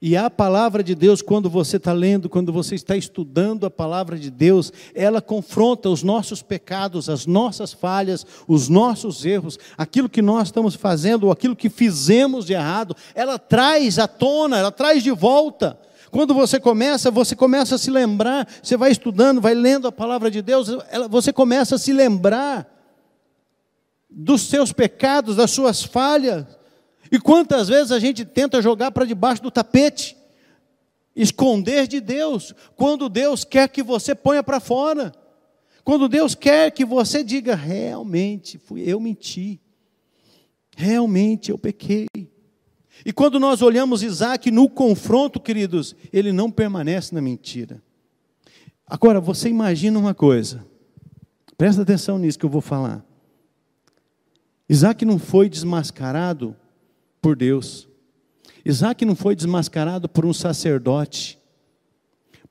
E 0.03 0.16
a 0.16 0.31
palavra 0.31 0.83
de 0.83 0.94
Deus, 0.94 1.20
quando 1.20 1.48
você 1.48 1.76
está 1.76 1.92
lendo, 1.92 2.29
quando 2.29 2.53
você 2.53 2.74
está 2.74 2.96
estudando 2.96 3.66
a 3.66 3.70
palavra 3.70 4.18
de 4.18 4.31
Deus, 4.31 4.72
ela 4.94 5.20
confronta 5.20 5.88
os 5.88 6.03
nossos 6.03 6.42
pecados, 6.42 7.09
as 7.09 7.26
nossas 7.26 7.72
falhas, 7.72 8.26
os 8.48 8.68
nossos 8.68 9.24
erros, 9.24 9.59
aquilo 9.76 10.09
que 10.09 10.22
nós 10.22 10.48
estamos 10.48 10.74
fazendo, 10.74 11.24
ou 11.24 11.33
aquilo 11.33 11.57
que 11.57 11.68
fizemos 11.68 12.46
de 12.46 12.55
errado, 12.55 12.96
ela 13.14 13.38
traz 13.38 13.98
à 13.98 14.09
tona, 14.09 14.59
ela 14.59 14.72
traz 14.72 15.03
de 15.03 15.11
volta. 15.11 15.79
Quando 16.11 16.35
você 16.35 16.59
começa, 16.59 17.11
você 17.11 17.37
começa 17.37 17.77
a 17.77 17.79
se 17.79 17.90
lembrar, 17.90 18.49
você 18.62 18.77
vai 18.77 18.90
estudando, 18.90 19.40
vai 19.40 19.55
lendo 19.55 19.87
a 19.87 19.92
palavra 19.92 20.31
de 20.31 20.42
Deus, 20.42 20.68
você 21.09 21.33
começa 21.33 21.77
a 21.77 21.79
se 21.79 21.92
lembrar 21.92 22.66
dos 24.09 24.42
seus 24.42 24.73
pecados, 24.73 25.37
das 25.37 25.53
suas 25.53 25.83
falhas, 25.83 26.44
E 27.11 27.18
quantas 27.18 27.68
vezes 27.68 27.90
a 27.90 27.99
gente 27.99 28.25
tenta 28.25 28.62
jogar 28.62 28.92
para 28.92 29.05
debaixo 29.05 29.42
do 29.42 29.51
tapete, 29.51 30.16
esconder 31.14 31.88
de 31.88 32.01
Deus, 32.01 32.55
quando 32.77 33.09
Deus 33.09 33.42
quer 33.42 33.68
que 33.68 33.83
você 33.83 34.14
ponha 34.14 34.42
para 34.42 34.61
fora, 34.61 35.12
quando 35.83 36.09
Deus 36.09 36.35
quer 36.37 36.70
que 36.70 36.85
você 36.85 37.25
diga: 37.25 37.57
realmente, 37.57 38.59
fui 38.59 38.83
eu 38.83 39.01
menti, 39.01 39.61
realmente 40.77 41.51
eu 41.51 41.59
pequei. 41.59 42.07
E 43.05 43.13
quando 43.13 43.39
nós 43.39 43.63
olhamos 43.63 44.03
Isaac 44.03 44.51
no 44.51 44.69
confronto, 44.69 45.41
queridos, 45.41 45.95
ele 46.13 46.33
não 46.33 46.51
permanece 46.51 47.15
na 47.15 47.21
mentira. 47.21 47.83
Agora, 48.87 49.21
você 49.21 49.49
imagina 49.49 49.99
uma 49.99 50.15
coisa, 50.15 50.65
presta 51.57 51.83
atenção 51.83 52.19
nisso 52.19 52.39
que 52.39 52.45
eu 52.45 52.51
vou 52.51 52.61
falar. 52.61 53.05
Isaac 54.69 55.05
não 55.05 55.19
foi 55.19 55.49
desmascarado 55.49 56.57
por 57.21 57.37
Deus. 57.37 57.89
Isaac 58.65 59.05
não 59.05 59.17
foi 59.17 59.35
desmascarado 59.35 60.09
por 60.09 60.25
um 60.25 60.33
sacerdote, 60.33 61.39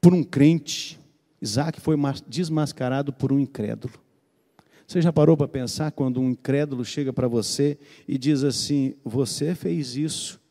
por 0.01 0.13
um 0.13 0.23
crente. 0.23 0.99
Isaac 1.41 1.79
foi 1.79 1.95
desmascarado 2.27 3.13
por 3.13 3.31
um 3.31 3.39
incrédulo. 3.39 3.93
Você 4.89 5.03
já 5.03 5.13
parou 5.13 5.37
para 5.37 5.47
pensar 5.47 5.91
quando 5.91 6.19
um 6.19 6.31
incrédulo 6.31 6.83
chega 6.83 7.13
para 7.13 7.27
você 7.27 7.77
e 8.07 8.17
diz 8.17 8.43
assim: 8.43 8.95
Você 9.05 9.53
fez 9.53 9.95
isso? 9.95 10.41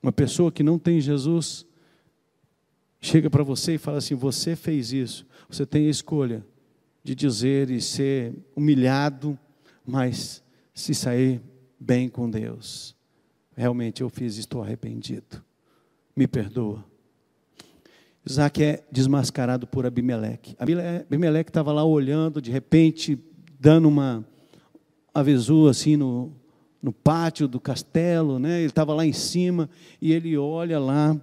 Uma 0.00 0.12
pessoa 0.12 0.52
que 0.52 0.62
não 0.62 0.78
tem 0.78 1.00
Jesus 1.00 1.66
chega 3.00 3.28
para 3.28 3.42
você 3.42 3.74
e 3.74 3.78
fala 3.78 3.98
assim: 3.98 4.14
Você 4.14 4.54
fez 4.54 4.92
isso. 4.92 5.26
Você 5.50 5.66
tem 5.66 5.88
a 5.88 5.90
escolha 5.90 6.46
de 7.02 7.16
dizer 7.16 7.68
e 7.68 7.80
ser 7.80 8.32
humilhado, 8.54 9.36
mas 9.84 10.40
se 10.72 10.94
sair 10.94 11.42
bem 11.80 12.08
com 12.08 12.30
Deus. 12.30 12.94
Realmente 13.56 14.02
eu 14.02 14.08
fiz, 14.08 14.36
estou 14.36 14.62
arrependido. 14.62 15.42
Me 16.14 16.28
perdoa. 16.28 16.84
Isaac 18.28 18.62
é 18.62 18.84
desmascarado 18.90 19.68
por 19.68 19.86
Abimeleque. 19.86 20.56
Abimeleque 20.58 21.50
estava 21.50 21.72
lá 21.72 21.84
olhando, 21.84 22.42
de 22.42 22.50
repente, 22.50 23.16
dando 23.60 23.86
uma 23.86 24.26
avisu 25.14 25.68
assim 25.68 25.96
no, 25.96 26.32
no 26.82 26.92
pátio 26.92 27.46
do 27.46 27.60
castelo, 27.60 28.40
né? 28.40 28.58
ele 28.58 28.66
estava 28.66 28.92
lá 28.92 29.06
em 29.06 29.12
cima 29.12 29.70
e 30.02 30.12
ele 30.12 30.36
olha 30.36 30.80
lá. 30.80 31.18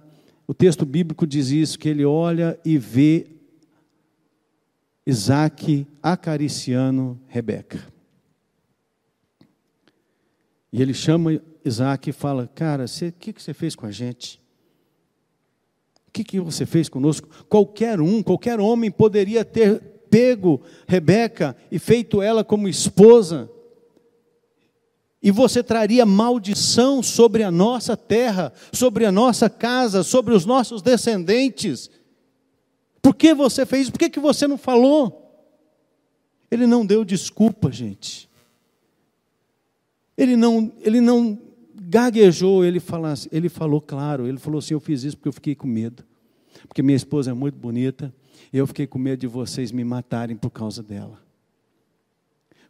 O 0.46 0.54
texto 0.54 0.86
bíblico 0.86 1.26
diz 1.26 1.50
isso: 1.50 1.78
que 1.78 1.90
ele 1.90 2.06
olha 2.06 2.58
e 2.64 2.78
vê 2.78 3.26
Isaac 5.06 5.86
acariciando 6.02 7.20
Rebeca. 7.28 7.92
E 10.72 10.80
ele 10.80 10.94
chama 10.94 11.38
Isaac 11.62 12.08
e 12.08 12.12
fala: 12.12 12.50
Cara, 12.54 12.84
o 12.86 13.12
que, 13.12 13.32
que 13.32 13.42
você 13.42 13.52
fez 13.52 13.76
com 13.76 13.84
a 13.84 13.90
gente? 13.90 14.43
Que, 16.14 16.22
que 16.22 16.38
você 16.38 16.64
fez 16.64 16.88
conosco? 16.88 17.28
Qualquer 17.48 18.00
um, 18.00 18.22
qualquer 18.22 18.60
homem 18.60 18.88
poderia 18.88 19.44
ter 19.44 19.80
pego 20.08 20.62
Rebeca 20.86 21.56
e 21.72 21.78
feito 21.80 22.22
ela 22.22 22.44
como 22.44 22.68
esposa. 22.68 23.50
E 25.20 25.32
você 25.32 25.60
traria 25.60 26.06
maldição 26.06 27.02
sobre 27.02 27.42
a 27.42 27.50
nossa 27.50 27.96
terra, 27.96 28.52
sobre 28.72 29.04
a 29.04 29.10
nossa 29.10 29.50
casa, 29.50 30.04
sobre 30.04 30.32
os 30.32 30.46
nossos 30.46 30.82
descendentes. 30.82 31.90
Por 33.02 33.16
que 33.16 33.34
você 33.34 33.66
fez? 33.66 33.90
Por 33.90 33.98
que, 33.98 34.08
que 34.08 34.20
você 34.20 34.46
não 34.46 34.56
falou? 34.56 35.20
Ele 36.48 36.64
não 36.64 36.86
deu 36.86 37.04
desculpa, 37.04 37.72
gente. 37.72 38.30
Ele 40.16 40.36
não, 40.36 40.72
ele 40.80 41.00
não 41.00 41.36
gaguejou, 41.94 42.64
ele, 42.64 42.80
falasse, 42.80 43.28
ele 43.30 43.48
falou 43.48 43.80
claro, 43.80 44.26
ele 44.26 44.38
falou 44.38 44.58
assim: 44.58 44.74
Eu 44.74 44.80
fiz 44.80 45.04
isso 45.04 45.16
porque 45.16 45.28
eu 45.28 45.32
fiquei 45.32 45.54
com 45.54 45.68
medo, 45.68 46.02
porque 46.66 46.82
minha 46.82 46.96
esposa 46.96 47.30
é 47.30 47.34
muito 47.34 47.56
bonita, 47.56 48.12
e 48.52 48.58
eu 48.58 48.66
fiquei 48.66 48.84
com 48.84 48.98
medo 48.98 49.20
de 49.20 49.28
vocês 49.28 49.70
me 49.70 49.84
matarem 49.84 50.36
por 50.36 50.50
causa 50.50 50.82
dela. 50.82 51.22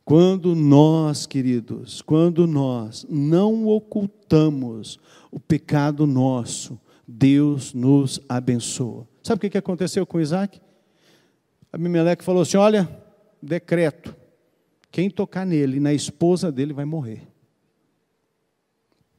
Quando 0.04 0.54
nós, 0.54 1.24
queridos, 1.24 2.02
quando 2.02 2.46
nós 2.46 3.06
não 3.08 3.66
ocultamos 3.66 5.00
o 5.30 5.40
pecado 5.40 6.06
nosso, 6.06 6.78
Deus 7.08 7.72
nos 7.72 8.20
abençoa. 8.28 9.08
Sabe 9.22 9.46
o 9.46 9.50
que 9.50 9.56
aconteceu 9.56 10.04
com 10.04 10.20
Isaac? 10.20 10.60
Abimeleque 11.72 12.22
falou 12.22 12.42
assim: 12.42 12.58
Olha, 12.58 12.86
decreto, 13.42 14.14
quem 14.90 15.08
tocar 15.08 15.46
nele, 15.46 15.80
na 15.80 15.94
esposa 15.94 16.52
dele, 16.52 16.74
vai 16.74 16.84
morrer 16.84 17.33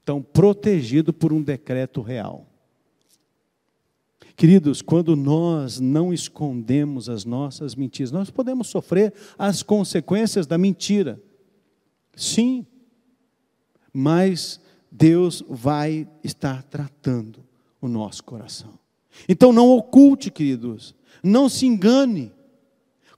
estão 0.05 0.21
protegidos 0.21 1.15
por 1.17 1.33
um 1.33 1.41
decreto 1.41 1.99
real. 1.99 2.45
Queridos, 4.35 4.79
quando 4.83 5.15
nós 5.15 5.79
não 5.79 6.13
escondemos 6.13 7.09
as 7.09 7.25
nossas 7.25 7.73
mentiras, 7.73 8.11
nós 8.11 8.29
podemos 8.29 8.67
sofrer 8.67 9.11
as 9.35 9.63
consequências 9.63 10.45
da 10.45 10.59
mentira. 10.59 11.19
Sim, 12.15 12.67
mas 13.91 14.59
Deus 14.91 15.43
vai 15.49 16.07
estar 16.23 16.61
tratando 16.63 17.43
o 17.81 17.87
nosso 17.87 18.23
coração. 18.23 18.77
Então 19.27 19.51
não 19.51 19.71
oculte, 19.71 20.29
queridos, 20.29 20.93
não 21.23 21.49
se 21.49 21.65
engane. 21.65 22.31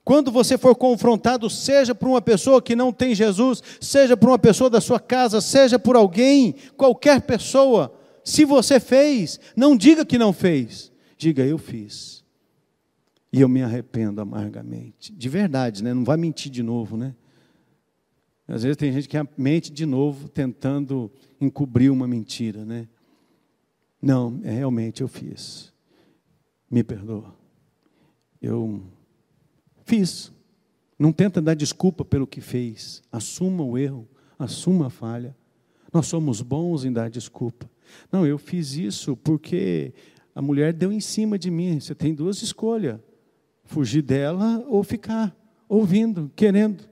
Quando 0.08 0.32
você 0.32 0.56
for 0.56 0.74
confrontado, 0.74 1.50
seja 1.50 1.94
por 1.94 2.08
uma 2.08 2.22
pessoa 2.22 2.62
que 2.62 2.74
não 2.74 2.90
tem 2.90 3.14
Jesus, 3.14 3.62
seja 3.78 4.16
por 4.16 4.30
uma 4.30 4.38
pessoa 4.38 4.70
da 4.70 4.80
sua 4.80 4.98
casa, 4.98 5.38
seja 5.38 5.78
por 5.78 5.96
alguém, 5.96 6.54
qualquer 6.78 7.20
pessoa, 7.20 7.94
se 8.24 8.42
você 8.42 8.80
fez, 8.80 9.38
não 9.54 9.76
diga 9.76 10.06
que 10.06 10.16
não 10.16 10.32
fez, 10.32 10.90
diga 11.18 11.44
eu 11.44 11.58
fiz. 11.58 12.24
E 13.30 13.42
eu 13.42 13.50
me 13.50 13.62
arrependo 13.62 14.22
amargamente. 14.22 15.12
De 15.12 15.28
verdade, 15.28 15.84
né? 15.84 15.92
Não 15.92 16.04
vai 16.04 16.16
mentir 16.16 16.50
de 16.50 16.62
novo, 16.62 16.96
né? 16.96 17.14
Às 18.48 18.62
vezes 18.62 18.78
tem 18.78 18.90
gente 18.90 19.10
que 19.10 19.18
mente 19.36 19.70
de 19.70 19.84
novo 19.84 20.26
tentando 20.26 21.12
encobrir 21.38 21.90
uma 21.90 22.08
mentira, 22.08 22.64
né? 22.64 22.88
Não, 24.00 24.40
é, 24.42 24.52
realmente 24.52 25.02
eu 25.02 25.06
fiz. 25.06 25.70
Me 26.70 26.82
perdoa. 26.82 27.36
Eu 28.40 28.82
Fiz. 29.88 30.30
Não 30.98 31.12
tenta 31.12 31.40
dar 31.40 31.54
desculpa 31.54 32.04
pelo 32.04 32.26
que 32.26 32.42
fez. 32.42 33.02
Assuma 33.10 33.64
o 33.64 33.78
erro, 33.78 34.06
assuma 34.38 34.88
a 34.88 34.90
falha. 34.90 35.34
Nós 35.90 36.06
somos 36.06 36.42
bons 36.42 36.84
em 36.84 36.92
dar 36.92 37.08
desculpa. 37.08 37.70
Não, 38.12 38.26
eu 38.26 38.36
fiz 38.36 38.74
isso 38.74 39.16
porque 39.16 39.94
a 40.34 40.42
mulher 40.42 40.74
deu 40.74 40.92
em 40.92 41.00
cima 41.00 41.38
de 41.38 41.50
mim. 41.50 41.80
Você 41.80 41.94
tem 41.94 42.14
duas 42.14 42.42
escolhas: 42.42 43.00
fugir 43.64 44.02
dela 44.02 44.62
ou 44.68 44.84
ficar 44.84 45.34
ouvindo, 45.66 46.30
querendo. 46.36 46.84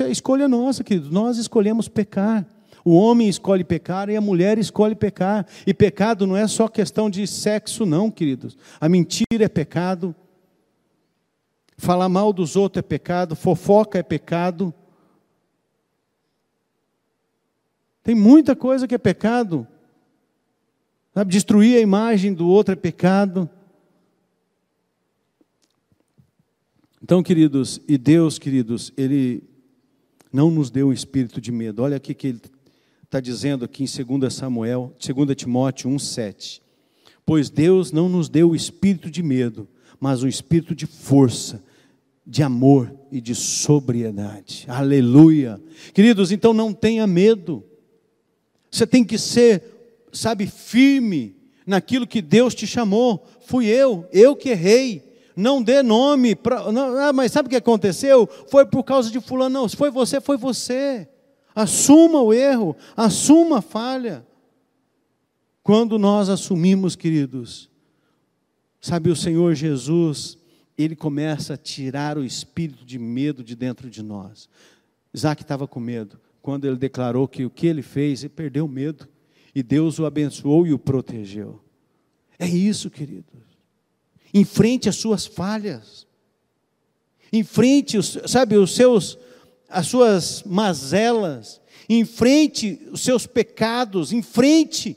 É 0.00 0.02
a 0.02 0.08
escolha 0.08 0.48
nossa, 0.48 0.82
querido. 0.82 1.12
Nós 1.12 1.38
escolhemos 1.38 1.86
pecar. 1.86 2.44
O 2.84 2.94
homem 2.94 3.28
escolhe 3.28 3.62
pecar 3.62 4.08
e 4.08 4.16
a 4.16 4.20
mulher 4.20 4.58
escolhe 4.58 4.96
pecar. 4.96 5.46
E 5.64 5.72
pecado 5.72 6.26
não 6.26 6.36
é 6.36 6.48
só 6.48 6.66
questão 6.66 7.08
de 7.08 7.24
sexo, 7.24 7.86
não, 7.86 8.10
queridos. 8.10 8.58
A 8.80 8.88
mentira 8.88 9.44
é 9.44 9.48
pecado, 9.48 10.12
Falar 11.80 12.10
mal 12.10 12.30
dos 12.30 12.56
outros 12.56 12.80
é 12.80 12.82
pecado, 12.82 13.34
fofoca 13.34 13.98
é 13.98 14.02
pecado. 14.02 14.72
Tem 18.02 18.14
muita 18.14 18.54
coisa 18.54 18.86
que 18.86 18.94
é 18.94 18.98
pecado. 18.98 19.66
Sabe, 21.14 21.32
destruir 21.32 21.78
a 21.78 21.80
imagem 21.80 22.34
do 22.34 22.46
outro 22.46 22.74
é 22.74 22.76
pecado. 22.76 23.48
Então, 27.02 27.22
queridos, 27.22 27.80
e 27.88 27.96
Deus, 27.96 28.38
queridos, 28.38 28.92
Ele 28.94 29.42
não 30.30 30.50
nos 30.50 30.70
deu 30.70 30.88
um 30.88 30.92
espírito 30.92 31.40
de 31.40 31.50
medo. 31.50 31.82
Olha 31.82 31.96
aqui 31.96 32.12
que 32.12 32.26
Ele 32.26 32.42
está 33.02 33.20
dizendo 33.20 33.64
aqui 33.64 33.84
em 33.84 34.18
2 34.18 34.34
Samuel, 34.34 34.94
2 35.00 35.34
Timóteo 35.34 35.88
1,7. 35.88 36.60
Pois 37.24 37.48
Deus 37.48 37.90
não 37.90 38.06
nos 38.06 38.28
deu 38.28 38.50
o 38.50 38.54
espírito 38.54 39.10
de 39.10 39.22
medo, 39.22 39.66
mas 39.98 40.22
o 40.22 40.28
espírito 40.28 40.74
de 40.74 40.84
força, 40.84 41.64
de 42.30 42.44
amor 42.44 42.94
e 43.10 43.20
de 43.20 43.34
sobriedade. 43.34 44.64
Aleluia. 44.68 45.60
Queridos, 45.92 46.30
então 46.30 46.54
não 46.54 46.72
tenha 46.72 47.04
medo. 47.04 47.64
Você 48.70 48.86
tem 48.86 49.02
que 49.02 49.18
ser, 49.18 49.64
sabe, 50.12 50.46
firme 50.46 51.34
naquilo 51.66 52.06
que 52.06 52.22
Deus 52.22 52.54
te 52.54 52.68
chamou. 52.68 53.26
Fui 53.40 53.66
eu, 53.66 54.08
eu 54.12 54.36
que 54.36 54.50
errei. 54.50 55.10
Não 55.34 55.60
dê 55.60 55.82
nome 55.82 56.36
para. 56.36 56.60
Ah, 56.60 57.12
mas 57.12 57.32
sabe 57.32 57.48
o 57.48 57.50
que 57.50 57.56
aconteceu? 57.56 58.28
Foi 58.46 58.64
por 58.64 58.84
causa 58.84 59.10
de 59.10 59.18
fulano. 59.20 59.62
Não, 59.62 59.68
se 59.68 59.74
foi 59.74 59.90
você, 59.90 60.20
foi 60.20 60.36
você. 60.36 61.08
Assuma 61.52 62.22
o 62.22 62.32
erro, 62.32 62.76
assuma 62.96 63.58
a 63.58 63.62
falha. 63.62 64.24
Quando 65.64 65.98
nós 65.98 66.28
assumimos, 66.28 66.94
queridos, 66.94 67.68
sabe, 68.80 69.10
o 69.10 69.16
Senhor 69.16 69.52
Jesus, 69.56 70.38
ele 70.82 70.96
começa 70.96 71.54
a 71.54 71.56
tirar 71.56 72.16
o 72.16 72.24
espírito 72.24 72.84
de 72.84 72.98
medo 72.98 73.42
de 73.42 73.54
dentro 73.54 73.90
de 73.90 74.02
nós. 74.02 74.48
Isaac 75.12 75.42
estava 75.42 75.66
com 75.66 75.80
medo. 75.80 76.20
quando 76.42 76.64
ele 76.64 76.76
declarou 76.76 77.28
que 77.28 77.44
o 77.44 77.50
que 77.50 77.66
ele 77.66 77.82
fez, 77.82 78.22
ele 78.22 78.30
perdeu 78.30 78.64
o 78.64 78.68
medo. 78.68 79.06
E 79.54 79.62
Deus 79.62 79.98
o 79.98 80.06
abençoou 80.06 80.66
e 80.66 80.72
o 80.72 80.78
protegeu. 80.78 81.60
É 82.38 82.46
isso, 82.48 82.88
queridos. 82.88 83.42
Enfrente 84.32 84.88
as 84.88 84.96
suas 84.96 85.26
falhas. 85.26 86.06
Enfrente, 87.32 87.98
os, 87.98 88.16
sabe, 88.26 88.56
os 88.56 88.74
seus, 88.74 89.18
as 89.68 89.86
suas 89.86 90.42
mazelas. 90.44 91.60
Enfrente 91.88 92.80
os 92.90 93.02
seus 93.02 93.26
pecados. 93.26 94.12
Enfrente 94.12 94.96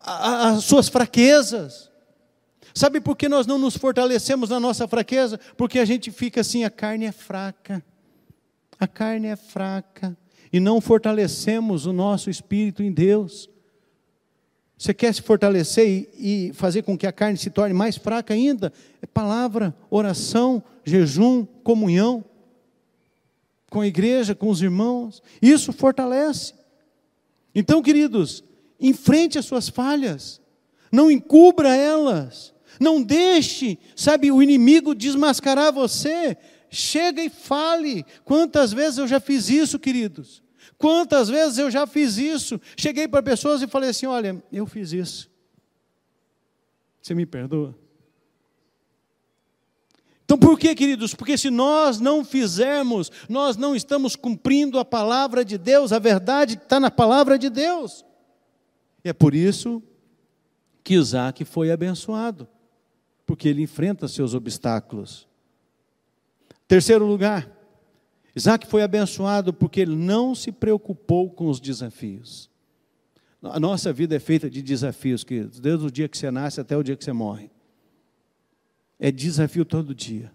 as 0.00 0.64
suas 0.64 0.88
fraquezas. 0.88 1.90
Sabe 2.76 3.00
por 3.00 3.16
que 3.16 3.26
nós 3.26 3.46
não 3.46 3.56
nos 3.56 3.74
fortalecemos 3.74 4.50
na 4.50 4.60
nossa 4.60 4.86
fraqueza? 4.86 5.40
Porque 5.56 5.78
a 5.78 5.84
gente 5.86 6.10
fica 6.10 6.42
assim, 6.42 6.62
a 6.62 6.68
carne 6.68 7.06
é 7.06 7.10
fraca. 7.10 7.82
A 8.78 8.86
carne 8.86 9.28
é 9.28 9.34
fraca. 9.34 10.14
E 10.52 10.60
não 10.60 10.78
fortalecemos 10.78 11.86
o 11.86 11.92
nosso 11.94 12.28
espírito 12.28 12.82
em 12.82 12.92
Deus. 12.92 13.48
Você 14.76 14.92
quer 14.92 15.14
se 15.14 15.22
fortalecer 15.22 16.06
e, 16.18 16.52
fazer 16.52 16.82
com 16.82 16.98
que 16.98 17.06
a 17.06 17.12
carne 17.12 17.38
se 17.38 17.48
torne 17.48 17.72
mais 17.72 17.96
fraca 17.96 18.34
ainda? 18.34 18.70
É 19.00 19.06
palavra, 19.06 19.74
oração, 19.88 20.62
jejum, 20.84 21.46
comunhão 21.46 22.22
com 23.70 23.80
a 23.80 23.86
igreja, 23.86 24.34
com 24.34 24.50
os 24.50 24.60
irmãos. 24.60 25.22
Isso 25.40 25.72
fortalece. 25.72 26.52
Então, 27.54 27.80
queridos, 27.80 28.44
enfrente 28.78 29.38
as 29.38 29.46
suas 29.46 29.66
falhas, 29.66 30.42
não 30.92 31.10
encubra 31.10 31.74
elas, 31.74 32.54
não 32.80 33.02
deixe, 33.02 33.78
sabe, 33.94 34.30
o 34.30 34.42
inimigo 34.42 34.94
desmascarar 34.94 35.72
você. 35.72 36.36
Chega 36.70 37.22
e 37.22 37.30
fale. 37.30 38.04
Quantas 38.24 38.72
vezes 38.72 38.98
eu 38.98 39.06
já 39.06 39.20
fiz 39.20 39.48
isso, 39.48 39.78
queridos? 39.78 40.42
Quantas 40.76 41.28
vezes 41.28 41.58
eu 41.58 41.70
já 41.70 41.86
fiz 41.86 42.18
isso? 42.18 42.60
Cheguei 42.76 43.08
para 43.08 43.22
pessoas 43.22 43.62
e 43.62 43.66
falei 43.66 43.90
assim: 43.90 44.06
olha, 44.06 44.42
eu 44.52 44.66
fiz 44.66 44.92
isso. 44.92 45.30
Você 47.00 47.14
me 47.14 47.24
perdoa? 47.24 47.74
Então 50.24 50.36
por 50.36 50.58
que, 50.58 50.74
queridos? 50.74 51.14
Porque 51.14 51.38
se 51.38 51.50
nós 51.50 52.00
não 52.00 52.24
fizermos, 52.24 53.12
nós 53.28 53.56
não 53.56 53.76
estamos 53.76 54.16
cumprindo 54.16 54.76
a 54.76 54.84
palavra 54.84 55.44
de 55.44 55.56
Deus, 55.56 55.92
a 55.92 56.00
verdade 56.00 56.54
está 56.54 56.80
na 56.80 56.90
palavra 56.90 57.38
de 57.38 57.48
Deus. 57.48 58.04
E 59.04 59.08
é 59.08 59.12
por 59.12 59.36
isso 59.36 59.80
que 60.82 60.94
Isaac 60.94 61.44
foi 61.44 61.70
abençoado, 61.70 62.48
porque 63.26 63.48
ele 63.48 63.62
enfrenta 63.62 64.06
seus 64.06 64.32
obstáculos. 64.32 65.26
Terceiro 66.68 67.04
lugar, 67.04 67.50
Isaac 68.34 68.66
foi 68.66 68.82
abençoado 68.82 69.52
porque 69.52 69.80
ele 69.80 69.96
não 69.96 70.34
se 70.34 70.52
preocupou 70.52 71.30
com 71.30 71.48
os 71.48 71.60
desafios. 71.60 72.48
A 73.42 73.60
nossa 73.60 73.92
vida 73.92 74.14
é 74.16 74.18
feita 74.18 74.48
de 74.48 74.62
desafios, 74.62 75.24
queridos, 75.24 75.60
desde 75.60 75.84
o 75.84 75.90
dia 75.90 76.08
que 76.08 76.16
você 76.16 76.30
nasce 76.30 76.60
até 76.60 76.76
o 76.76 76.82
dia 76.82 76.96
que 76.96 77.04
você 77.04 77.12
morre. 77.12 77.50
É 78.98 79.10
desafio 79.10 79.64
todo 79.64 79.94
dia. 79.94 80.32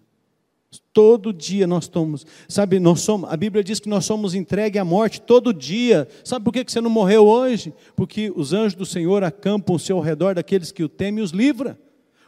Todo 0.93 1.33
dia 1.33 1.67
nós 1.67 1.83
estamos, 1.83 2.25
sabe, 2.47 2.79
nós 2.79 3.01
somos, 3.01 3.29
a 3.29 3.35
Bíblia 3.35 3.61
diz 3.61 3.79
que 3.79 3.89
nós 3.89 4.05
somos 4.05 4.33
entregues 4.33 4.81
à 4.81 4.85
morte 4.85 5.19
todo 5.19 5.53
dia. 5.53 6.07
Sabe 6.23 6.45
por 6.45 6.53
que 6.53 6.63
você 6.63 6.79
não 6.79 6.89
morreu 6.89 7.27
hoje? 7.27 7.73
Porque 7.93 8.31
os 8.33 8.53
anjos 8.53 8.75
do 8.75 8.85
Senhor 8.85 9.23
acampam 9.23 9.75
ao 9.75 9.79
seu 9.79 9.99
redor 9.99 10.35
daqueles 10.35 10.71
que 10.71 10.83
o 10.83 10.89
temem 10.89 11.19
e 11.19 11.23
os 11.23 11.31
livra. 11.31 11.77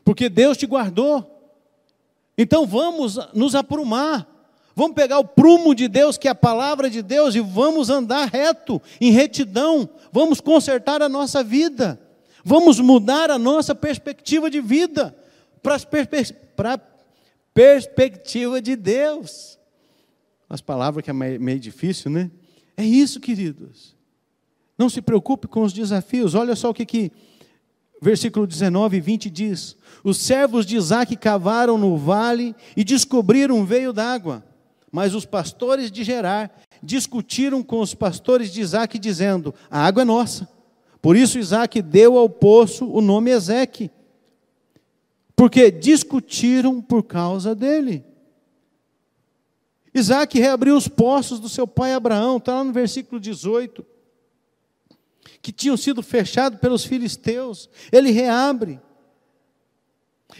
Porque 0.04 0.30
Deus 0.30 0.58
te 0.58 0.66
guardou. 0.66 1.30
Então 2.38 2.66
vamos 2.66 3.18
nos 3.34 3.56
aprumar. 3.56 4.28
Vamos 4.76 4.96
pegar 4.96 5.20
o 5.20 5.26
prumo 5.26 5.76
de 5.76 5.88
Deus, 5.88 6.18
que 6.18 6.28
é 6.28 6.32
a 6.32 6.36
palavra 6.36 6.89
de 6.89 7.04
Deus, 7.04 7.36
e 7.36 7.39
vamos 7.39 7.92
andar 7.92 8.28
reto, 8.28 8.82
em 9.00 9.12
retidão. 9.12 9.88
Vamos 10.12 10.42
consertar 10.42 11.02
a 11.02 11.10
nossa 11.10 11.44
vida. 11.44 12.00
Vamos 12.44 12.80
mudar 12.80 13.30
a 13.30 13.38
nossa 13.38 13.76
perspectiva 13.76 14.50
de 14.50 14.60
vida 14.60 15.16
para 15.62 15.76
a 16.74 16.80
perspectiva 17.54 18.62
de 18.62 18.76
Deus. 18.76 19.60
As 20.50 20.60
palavras 20.60 21.04
que 21.04 21.10
é 21.10 21.13
meio 21.13 21.60
difícil, 21.60 22.12
né? 22.12 22.30
É 22.76 22.84
isso, 22.84 23.20
queridos. 23.20 23.96
Não 24.78 24.89
se 24.89 25.02
preocupe 25.02 25.48
com 25.48 25.62
os 25.62 25.72
desafios. 25.72 26.36
Olha 26.36 26.56
só 26.56 26.72
o 26.72 26.74
que, 26.74 26.86
que 26.86 27.12
versículo 28.04 28.46
19 28.46 28.98
e 28.98 29.02
20 29.02 29.30
diz: 29.30 29.76
Os 30.04 30.18
servos 30.18 30.66
de 30.66 30.76
Isaac 30.76 31.16
cavaram 31.16 31.78
no 31.78 31.98
vale 31.98 32.56
e 32.76 32.84
descobriram 32.84 33.58
um 33.58 33.66
veio 33.66 33.94
d'água. 33.94 34.44
Mas 34.92 35.16
os 35.16 35.26
pastores 35.26 35.92
de 35.92 36.04
Gerar 36.04 36.52
discutiram 36.84 37.63
com 37.63 37.80
os 37.80 37.96
pastores 37.96 38.52
de 38.52 38.62
Isaac, 38.62 39.00
dizendo: 39.00 39.54
A 39.72 39.80
água 39.86 40.04
é 40.04 40.06
nossa. 40.06 40.48
Por 41.02 41.16
isso 41.16 41.39
Isaac 41.39 41.82
deu 41.82 42.18
ao 42.18 42.30
poço 42.30 42.88
o 42.88 43.02
nome 43.02 43.32
Ezeque 43.32 43.89
porque 45.36 45.72
discutiram 45.72 46.82
por 46.82 47.04
causa 47.04 47.56
dele. 47.56 48.04
Isaac 49.94 50.39
reabriu 50.39 50.76
os 50.76 50.88
poços 50.88 51.39
do 51.39 51.50
seu 51.50 51.68
pai 51.68 51.94
Abraão, 51.94 52.38
está 52.38 52.56
lá 52.56 52.63
no 52.63 52.72
versículo 52.72 53.20
18, 53.20 53.86
que 55.43 55.51
tinham 55.51 55.75
sido 55.75 56.01
fechados 56.01 56.58
pelos 56.58 56.86
filisteus, 56.86 57.69
ele 57.91 58.12
reabre. 58.12 58.79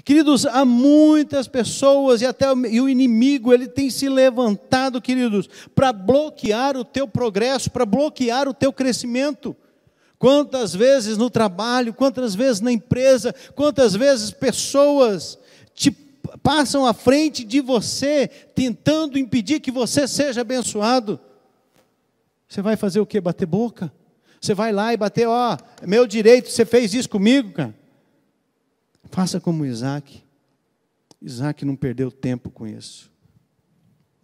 Queridos, 0.06 0.46
há 0.46 0.64
muitas 0.64 1.46
pessoas 1.46 2.22
e 2.22 2.26
até 2.26 2.50
o, 2.50 2.66
e 2.66 2.80
o 2.80 2.88
inimigo, 2.88 3.54
ele 3.54 3.68
tem 3.68 3.90
se 3.90 4.08
levantado, 4.08 5.02
queridos, 5.02 5.50
para 5.76 5.92
bloquear 5.92 6.78
o 6.78 6.86
teu 6.86 7.06
progresso, 7.06 7.70
para 7.70 7.86
bloquear 7.86 8.48
o 8.48 8.54
teu 8.54 8.72
crescimento. 8.72 9.54
Quantas 10.18 10.74
vezes 10.74 11.18
no 11.18 11.30
trabalho, 11.30 11.94
quantas 11.94 12.34
vezes 12.34 12.62
na 12.62 12.72
empresa, 12.72 13.36
quantas 13.54 13.94
vezes 13.94 14.32
pessoas 14.32 15.38
te 15.76 15.92
passam 16.42 16.86
à 16.86 16.94
frente 16.94 17.44
de 17.44 17.60
você, 17.60 18.30
tentando 18.56 19.20
impedir 19.20 19.60
que 19.60 19.70
você 19.70 20.08
seja 20.08 20.42
abençoado. 20.42 21.20
Você 22.48 22.62
vai 22.62 22.78
fazer 22.78 23.02
o 23.02 23.06
que? 23.06 23.20
Bater 23.20 23.46
boca? 23.46 23.92
Você 24.44 24.54
vai 24.54 24.74
lá 24.74 24.94
e 24.94 24.98
bater, 24.98 25.26
ó, 25.26 25.58
é 25.82 25.88
meu 25.88 26.06
direito, 26.06 26.50
você 26.50 26.66
fez 26.66 26.94
isso 26.94 27.10
comigo, 27.10 27.54
cara. 27.54 27.74
Faça 29.06 29.40
como 29.40 29.66
Isaac. 29.66 30.22
Isaac 31.22 31.64
não 31.64 31.78
perdeu 31.78 32.12
tempo 32.12 32.50
com 32.50 32.68
isso. 32.68 33.10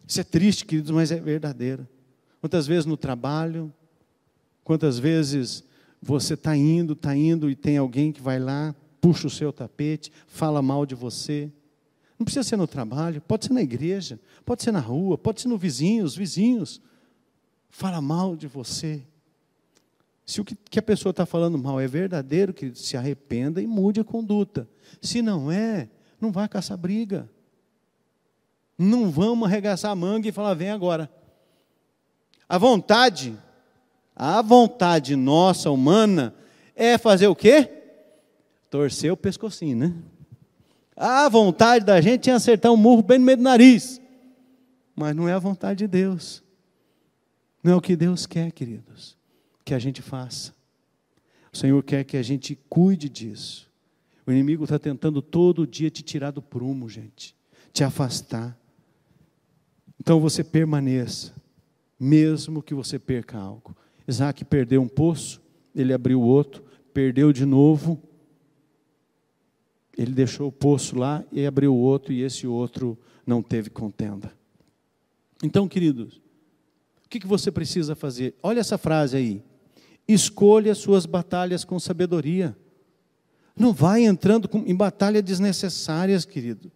Isso 0.05 0.19
é 0.19 0.23
triste, 0.25 0.65
queridos, 0.65 0.91
mas 0.91 1.09
é 1.09 1.21
verdadeiro. 1.21 1.87
Quantas 2.41 2.67
vezes 2.67 2.85
no 2.85 2.97
trabalho, 2.97 3.73
quantas 4.61 4.99
vezes 4.99 5.63
você 6.01 6.33
está 6.33 6.53
indo, 6.53 6.91
está 6.91 7.15
indo 7.15 7.49
e 7.49 7.55
tem 7.55 7.77
alguém 7.77 8.11
que 8.11 8.21
vai 8.21 8.39
lá, 8.39 8.75
puxa 8.99 9.27
o 9.27 9.29
seu 9.29 9.53
tapete, 9.53 10.11
fala 10.27 10.61
mal 10.61 10.85
de 10.85 10.95
você. 10.95 11.49
Não 12.17 12.25
precisa 12.25 12.43
ser 12.43 12.57
no 12.57 12.67
trabalho, 12.67 13.21
pode 13.21 13.45
ser 13.45 13.53
na 13.53 13.61
igreja, 13.61 14.19
pode 14.45 14.63
ser 14.63 14.73
na 14.73 14.81
rua, 14.81 15.17
pode 15.17 15.39
ser 15.39 15.47
no 15.47 15.57
vizinho, 15.57 16.03
os 16.03 16.13
vizinhos. 16.13 16.81
Fala 17.69 18.01
mal 18.01 18.35
de 18.35 18.47
você. 18.47 19.01
Se 20.29 20.39
o 20.39 20.45
que 20.45 20.77
a 20.77 20.83
pessoa 20.83 21.09
está 21.09 21.25
falando 21.25 21.57
mal 21.57 21.79
é 21.79 21.87
verdadeiro, 21.87 22.53
que 22.53 22.75
se 22.75 22.95
arrependa 22.95 23.59
e 23.59 23.65
mude 23.65 23.99
a 23.99 24.03
conduta. 24.03 24.69
Se 25.01 25.23
não 25.23 25.51
é, 25.51 25.89
não 26.21 26.31
vai 26.31 26.47
caçar 26.47 26.77
briga. 26.77 27.27
Não 28.77 29.09
vamos 29.09 29.49
arregaçar 29.49 29.89
a 29.89 29.95
manga 29.95 30.27
e 30.27 30.31
falar, 30.31 30.53
vem 30.53 30.69
agora. 30.69 31.11
A 32.47 32.59
vontade 32.59 33.35
a 34.15 34.39
vontade 34.43 35.15
nossa, 35.15 35.71
humana, 35.71 36.35
é 36.75 36.95
fazer 36.95 37.27
o 37.27 37.35
quê? 37.35 37.67
Torcer 38.69 39.11
o 39.11 39.17
pescocinho, 39.17 39.77
né? 39.77 39.95
A 40.95 41.27
vontade 41.27 41.85
da 41.85 41.99
gente 42.01 42.29
é 42.29 42.33
acertar 42.33 42.71
um 42.71 42.77
murro 42.77 43.01
bem 43.01 43.17
no 43.17 43.25
meio 43.25 43.37
do 43.37 43.43
nariz. 43.43 43.99
Mas 44.95 45.15
não 45.15 45.27
é 45.27 45.33
a 45.33 45.39
vontade 45.39 45.79
de 45.79 45.87
Deus. 45.87 46.43
Não 47.63 47.71
é 47.71 47.75
o 47.75 47.81
que 47.81 47.95
Deus 47.95 48.27
quer, 48.27 48.51
queridos, 48.51 49.17
que 49.69 49.73
a 49.75 49.79
gente 49.79 50.01
faça. 50.01 50.51
O 51.53 51.57
Senhor 51.57 51.83
quer 51.83 52.03
que 52.03 52.17
a 52.17 52.23
gente 52.23 52.57
cuide 52.67 53.07
disso. 53.07 53.69
O 54.25 54.31
inimigo 54.31 54.63
está 54.63 54.79
tentando 54.79 55.21
todo 55.21 55.67
dia 55.67 55.91
te 55.91 56.01
tirar 56.01 56.31
do 56.31 56.41
prumo, 56.41 56.89
gente, 56.89 57.35
te 57.71 57.83
afastar. 57.83 58.59
Então 59.99 60.19
você 60.19 60.43
permaneça, 60.43 61.35
mesmo 61.99 62.63
que 62.63 62.73
você 62.73 62.97
perca 62.97 63.37
algo. 63.37 63.77
Isaac 64.07 64.43
perdeu 64.43 64.81
um 64.81 64.87
poço, 64.87 65.39
ele 65.75 65.93
abriu 65.93 66.19
outro, 66.19 66.63
perdeu 66.91 67.31
de 67.31 67.45
novo, 67.45 68.01
ele 69.95 70.13
deixou 70.13 70.47
o 70.47 70.51
poço 70.51 70.97
lá 70.97 71.23
e 71.31 71.45
abriu 71.45 71.75
outro, 71.75 72.11
e 72.11 72.23
esse 72.23 72.47
outro 72.47 72.97
não 73.23 73.43
teve 73.43 73.69
contenda. 73.69 74.33
Então, 75.43 75.67
queridos, 75.67 76.19
o 77.05 77.07
que 77.07 77.27
você 77.27 77.51
precisa 77.51 77.93
fazer? 77.93 78.33
Olha 78.41 78.61
essa 78.61 78.75
frase 78.75 79.15
aí. 79.15 79.48
Escolha 80.11 80.73
suas 80.73 81.05
batalhas 81.05 81.63
com 81.63 81.79
sabedoria. 81.79 82.57
Não 83.55 83.71
vai 83.71 84.05
entrando 84.05 84.49
em 84.65 84.75
batalhas 84.75 85.21
desnecessárias, 85.21 86.25
querido. 86.25 86.71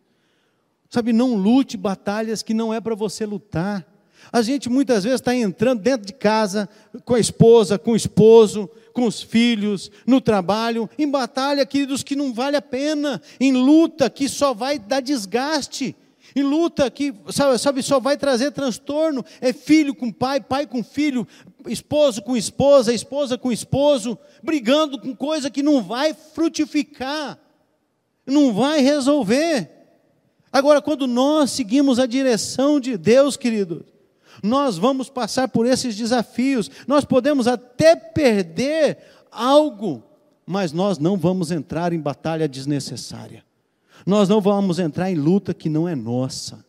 Sabe, 0.87 1.11
não 1.11 1.35
lute 1.35 1.75
batalhas 1.75 2.43
que 2.43 2.53
não 2.53 2.71
é 2.71 2.79
para 2.79 2.93
você 2.93 3.25
lutar. 3.25 3.83
A 4.31 4.43
gente 4.43 4.69
muitas 4.69 5.03
vezes 5.03 5.19
está 5.19 5.35
entrando 5.35 5.81
dentro 5.81 6.05
de 6.05 6.13
casa, 6.13 6.69
com 7.03 7.15
a 7.15 7.19
esposa, 7.19 7.79
com 7.79 7.93
o 7.93 7.95
esposo, 7.95 8.69
com 8.93 9.07
os 9.07 9.21
filhos, 9.21 9.89
no 10.05 10.21
trabalho, 10.21 10.87
em 10.95 11.09
batalha, 11.09 11.65
queridos, 11.65 12.03
que 12.03 12.15
não 12.15 12.31
vale 12.31 12.55
a 12.55 12.61
pena, 12.61 13.19
em 13.39 13.51
luta 13.51 14.11
que 14.11 14.29
só 14.29 14.53
vai 14.53 14.77
dar 14.77 15.01
desgaste, 15.01 15.95
em 16.35 16.43
luta 16.43 16.89
que, 16.89 17.13
sabe, 17.29 17.57
sabe, 17.57 17.83
só 17.83 17.99
vai 17.99 18.17
trazer 18.17 18.51
transtorno. 18.51 19.23
É 19.39 19.53
filho 19.53 19.93
com 19.93 20.11
pai, 20.11 20.41
pai 20.41 20.65
com 20.65 20.83
filho, 20.83 21.27
esposo 21.67 22.21
com 22.21 22.35
esposa, 22.35 22.93
esposa 22.93 23.37
com 23.37 23.51
esposo, 23.51 24.17
brigando 24.41 24.99
com 24.99 25.15
coisa 25.15 25.49
que 25.49 25.61
não 25.61 25.81
vai 25.81 26.13
frutificar, 26.13 27.39
não 28.25 28.53
vai 28.53 28.81
resolver. 28.81 29.69
Agora, 30.51 30.81
quando 30.81 31.07
nós 31.07 31.51
seguimos 31.51 31.99
a 31.99 32.05
direção 32.05 32.79
de 32.79 32.97
Deus, 32.97 33.35
queridos, 33.35 33.83
nós 34.41 34.77
vamos 34.77 35.09
passar 35.09 35.47
por 35.47 35.65
esses 35.65 35.95
desafios. 35.95 36.69
Nós 36.87 37.05
podemos 37.05 37.47
até 37.47 37.95
perder 37.95 38.97
algo, 39.31 40.03
mas 40.45 40.71
nós 40.71 40.97
não 40.97 41.17
vamos 41.17 41.51
entrar 41.51 41.93
em 41.93 41.99
batalha 41.99 42.47
desnecessária. 42.47 43.43
Nós 44.05 44.27
não 44.27 44.41
vamos 44.41 44.79
entrar 44.79 45.11
em 45.11 45.15
luta 45.15 45.53
que 45.53 45.69
não 45.69 45.87
é 45.87 45.95
nossa. 45.95 46.65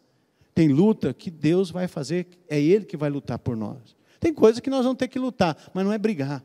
Tem 0.54 0.68
luta 0.68 1.12
que 1.12 1.30
Deus 1.30 1.70
vai 1.70 1.88
fazer, 1.88 2.28
é 2.48 2.60
Ele 2.60 2.84
que 2.84 2.96
vai 2.96 3.10
lutar 3.10 3.38
por 3.38 3.56
nós. 3.56 3.96
Tem 4.20 4.32
coisa 4.32 4.60
que 4.60 4.70
nós 4.70 4.84
vamos 4.84 4.98
ter 4.98 5.08
que 5.08 5.18
lutar, 5.18 5.56
mas 5.74 5.84
não 5.84 5.92
é 5.92 5.98
brigar. 5.98 6.42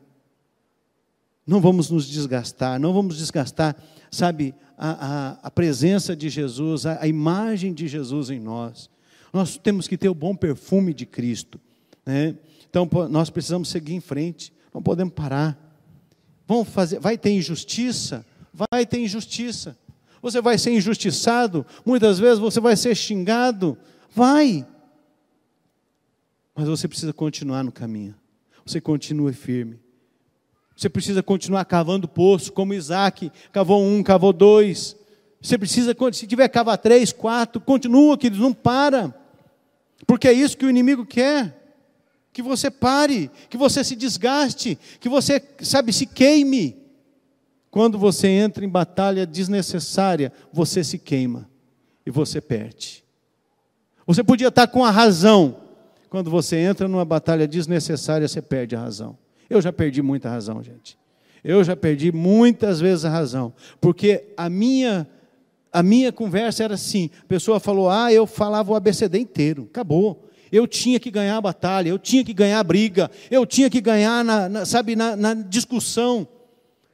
Não 1.46 1.60
vamos 1.60 1.90
nos 1.90 2.06
desgastar, 2.06 2.78
não 2.78 2.92
vamos 2.92 3.16
desgastar, 3.16 3.76
sabe, 4.10 4.54
a, 4.76 4.90
a, 4.90 5.30
a 5.44 5.50
presença 5.50 6.14
de 6.14 6.28
Jesus, 6.28 6.86
a, 6.86 7.02
a 7.02 7.06
imagem 7.06 7.72
de 7.72 7.88
Jesus 7.88 8.30
em 8.30 8.38
nós. 8.38 8.90
Nós 9.32 9.56
temos 9.56 9.86
que 9.86 9.96
ter 9.96 10.08
o 10.08 10.14
bom 10.14 10.34
perfume 10.34 10.92
de 10.92 11.06
Cristo. 11.06 11.60
Né? 12.04 12.36
Então 12.68 12.88
nós 13.08 13.30
precisamos 13.30 13.68
seguir 13.68 13.94
em 13.94 14.00
frente, 14.00 14.52
não 14.72 14.82
podemos 14.82 15.14
parar. 15.14 15.58
Vamos 16.46 16.68
fazer, 16.68 16.98
vai 16.98 17.16
ter 17.16 17.30
injustiça? 17.30 18.26
Vai 18.52 18.84
ter 18.84 18.98
injustiça. 18.98 19.76
Você 20.22 20.40
vai 20.40 20.58
ser 20.58 20.72
injustiçado, 20.72 21.64
muitas 21.84 22.18
vezes 22.18 22.38
você 22.38 22.60
vai 22.60 22.76
ser 22.76 22.94
xingado. 22.94 23.76
Vai. 24.14 24.66
Mas 26.54 26.68
você 26.68 26.86
precisa 26.86 27.12
continuar 27.12 27.64
no 27.64 27.72
caminho. 27.72 28.14
Você 28.66 28.80
continue 28.80 29.32
firme. 29.32 29.80
Você 30.76 30.88
precisa 30.88 31.22
continuar 31.22 31.64
cavando 31.64 32.08
poço, 32.08 32.52
como 32.52 32.72
Isaac 32.72 33.30
cavou 33.52 33.82
um, 33.82 34.02
cavou 34.02 34.32
dois. 34.32 34.96
Você 35.40 35.56
precisa, 35.56 35.94
se 36.12 36.26
tiver 36.26 36.48
cava 36.48 36.76
três, 36.76 37.12
quatro, 37.12 37.60
continua, 37.60 38.16
queridos, 38.16 38.40
não 38.40 38.52
para. 38.52 39.14
Porque 40.06 40.28
é 40.28 40.32
isso 40.32 40.56
que 40.56 40.64
o 40.64 40.70
inimigo 40.70 41.04
quer. 41.04 41.56
Que 42.32 42.42
você 42.42 42.70
pare, 42.70 43.30
que 43.48 43.56
você 43.56 43.82
se 43.82 43.96
desgaste, 43.96 44.78
que 45.00 45.08
você, 45.08 45.42
sabe, 45.60 45.92
se 45.92 46.06
queime. 46.06 46.79
Quando 47.70 47.98
você 47.98 48.28
entra 48.28 48.64
em 48.64 48.68
batalha 48.68 49.26
desnecessária, 49.26 50.32
você 50.52 50.82
se 50.82 50.98
queima 50.98 51.48
e 52.04 52.10
você 52.10 52.40
perde. 52.40 53.04
Você 54.06 54.24
podia 54.24 54.48
estar 54.48 54.66
com 54.66 54.84
a 54.84 54.90
razão. 54.90 55.56
Quando 56.08 56.30
você 56.30 56.56
entra 56.56 56.88
numa 56.88 57.04
batalha 57.04 57.46
desnecessária, 57.46 58.26
você 58.26 58.42
perde 58.42 58.74
a 58.74 58.80
razão. 58.80 59.16
Eu 59.48 59.62
já 59.62 59.72
perdi 59.72 60.02
muita 60.02 60.28
razão, 60.28 60.62
gente. 60.62 60.98
Eu 61.44 61.62
já 61.62 61.76
perdi 61.76 62.12
muitas 62.12 62.80
vezes 62.80 63.04
a 63.04 63.10
razão, 63.10 63.52
porque 63.80 64.32
a 64.36 64.50
minha 64.50 65.06
a 65.72 65.82
minha 65.82 66.12
conversa 66.12 66.64
era 66.64 66.74
assim: 66.74 67.10
a 67.22 67.26
pessoa 67.26 67.60
falou, 67.60 67.88
ah, 67.88 68.12
eu 68.12 68.26
falava 68.26 68.72
o 68.72 68.74
ABCD 68.74 69.18
inteiro, 69.18 69.68
acabou. 69.70 70.28
Eu 70.52 70.66
tinha 70.66 70.98
que 70.98 71.10
ganhar 71.10 71.36
a 71.36 71.40
batalha, 71.40 71.88
eu 71.88 71.98
tinha 71.98 72.24
que 72.24 72.34
ganhar 72.34 72.58
a 72.58 72.64
briga, 72.64 73.08
eu 73.30 73.46
tinha 73.46 73.70
que 73.70 73.80
ganhar, 73.80 74.24
na, 74.24 74.48
na 74.48 74.66
sabe, 74.66 74.96
na, 74.96 75.14
na 75.14 75.32
discussão. 75.32 76.26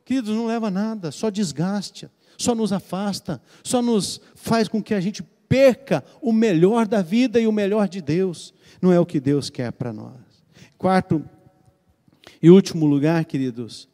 Queridos, 0.06 0.36
não 0.36 0.46
leva 0.46 0.68
a 0.68 0.70
nada, 0.70 1.10
só 1.10 1.30
desgaste, 1.30 2.08
só 2.38 2.54
nos 2.54 2.72
afasta, 2.72 3.42
só 3.64 3.82
nos 3.82 4.20
faz 4.36 4.68
com 4.68 4.80
que 4.80 4.94
a 4.94 5.00
gente 5.00 5.20
perca 5.48 6.04
o 6.22 6.32
melhor 6.32 6.86
da 6.86 7.02
vida 7.02 7.40
e 7.40 7.46
o 7.48 7.52
melhor 7.52 7.88
de 7.88 8.00
Deus. 8.00 8.54
Não 8.80 8.92
é 8.92 9.00
o 9.00 9.04
que 9.04 9.18
Deus 9.18 9.50
quer 9.50 9.72
para 9.72 9.92
nós. 9.92 10.14
Quarto 10.78 11.24
e 12.40 12.48
último 12.48 12.86
lugar, 12.86 13.24
queridos, 13.24 13.88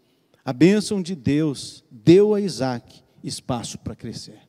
a 0.44 0.52
bênção 0.52 1.00
de 1.00 1.14
Deus 1.14 1.82
deu 1.90 2.34
a 2.34 2.40
Isaac 2.42 3.02
espaço 3.24 3.78
para 3.78 3.96
crescer. 3.96 4.40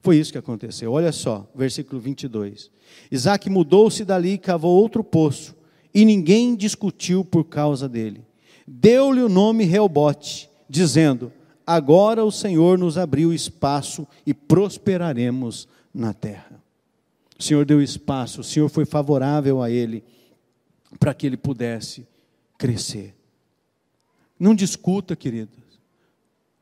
Foi 0.00 0.16
isso 0.16 0.32
que 0.32 0.38
aconteceu. 0.38 0.90
Olha 0.90 1.12
só, 1.12 1.48
versículo 1.54 2.00
22. 2.00 2.72
Isaac 3.08 3.48
mudou-se 3.48 4.04
dali 4.04 4.32
e 4.32 4.38
cavou 4.38 4.76
outro 4.76 5.04
poço, 5.04 5.54
e 5.94 6.04
ninguém 6.04 6.56
discutiu 6.56 7.24
por 7.24 7.44
causa 7.44 7.88
dele. 7.88 8.26
Deu-lhe 8.66 9.22
o 9.22 9.28
nome 9.28 9.64
Reobote, 9.64 10.48
dizendo: 10.68 11.32
Agora 11.66 12.24
o 12.24 12.32
Senhor 12.32 12.78
nos 12.78 12.98
abriu 12.98 13.32
espaço 13.32 14.06
e 14.26 14.32
prosperaremos 14.32 15.68
na 15.92 16.12
terra. 16.12 16.62
O 17.38 17.42
Senhor 17.42 17.64
deu 17.64 17.82
espaço, 17.82 18.40
o 18.40 18.44
Senhor 18.44 18.68
foi 18.68 18.84
favorável 18.84 19.62
a 19.62 19.70
ele 19.70 20.04
para 20.98 21.12
que 21.12 21.26
ele 21.26 21.36
pudesse 21.36 22.06
crescer. 22.56 23.14
Não 24.38 24.54
discuta, 24.54 25.16
queridos. 25.16 25.58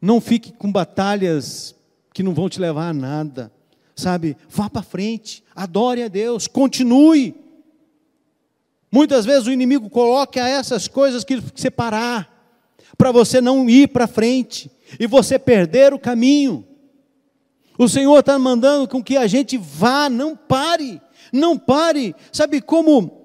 Não 0.01 0.21
fique 0.21 0.53
com 0.53 0.71
batalhas 0.71 1.75
que 2.13 2.23
não 2.23 2.35
vão 2.35 2.49
te 2.49 2.61
levar 2.61 2.89
a 2.89 2.95
nada. 2.95 3.53
Sabe? 3.95 4.37
Vá 4.49 4.69
para 4.69 4.83
frente, 4.83 5.45
adore 5.55 6.03
a 6.03 6.09
Deus, 6.09 6.47
continue. 6.47 7.35
Muitas 8.93 9.25
vezes 9.25 9.47
o 9.47 9.53
inimigo 9.53 9.89
coloca 9.89 10.47
essas 10.47 10.87
coisas 10.87 11.25
que 11.25 11.43
separar, 11.57 12.31
para 12.99 13.11
você 13.11 13.41
não 13.41 13.69
ir 13.69 13.89
para 13.89 14.07
frente 14.07 14.71
e 15.01 15.07
você 15.07 15.39
perder 15.39 15.95
o 15.95 15.99
caminho. 15.99 16.67
O 17.79 17.89
Senhor 17.89 18.19
está 18.19 18.39
mandando 18.39 18.87
com 18.87 19.03
que 19.03 19.17
a 19.17 19.27
gente 19.27 19.57
vá, 19.57 20.11
não 20.11 20.37
pare, 20.37 21.01
não 21.33 21.59
pare. 21.59 22.15
Sabe 22.31 22.61
como 22.61 23.22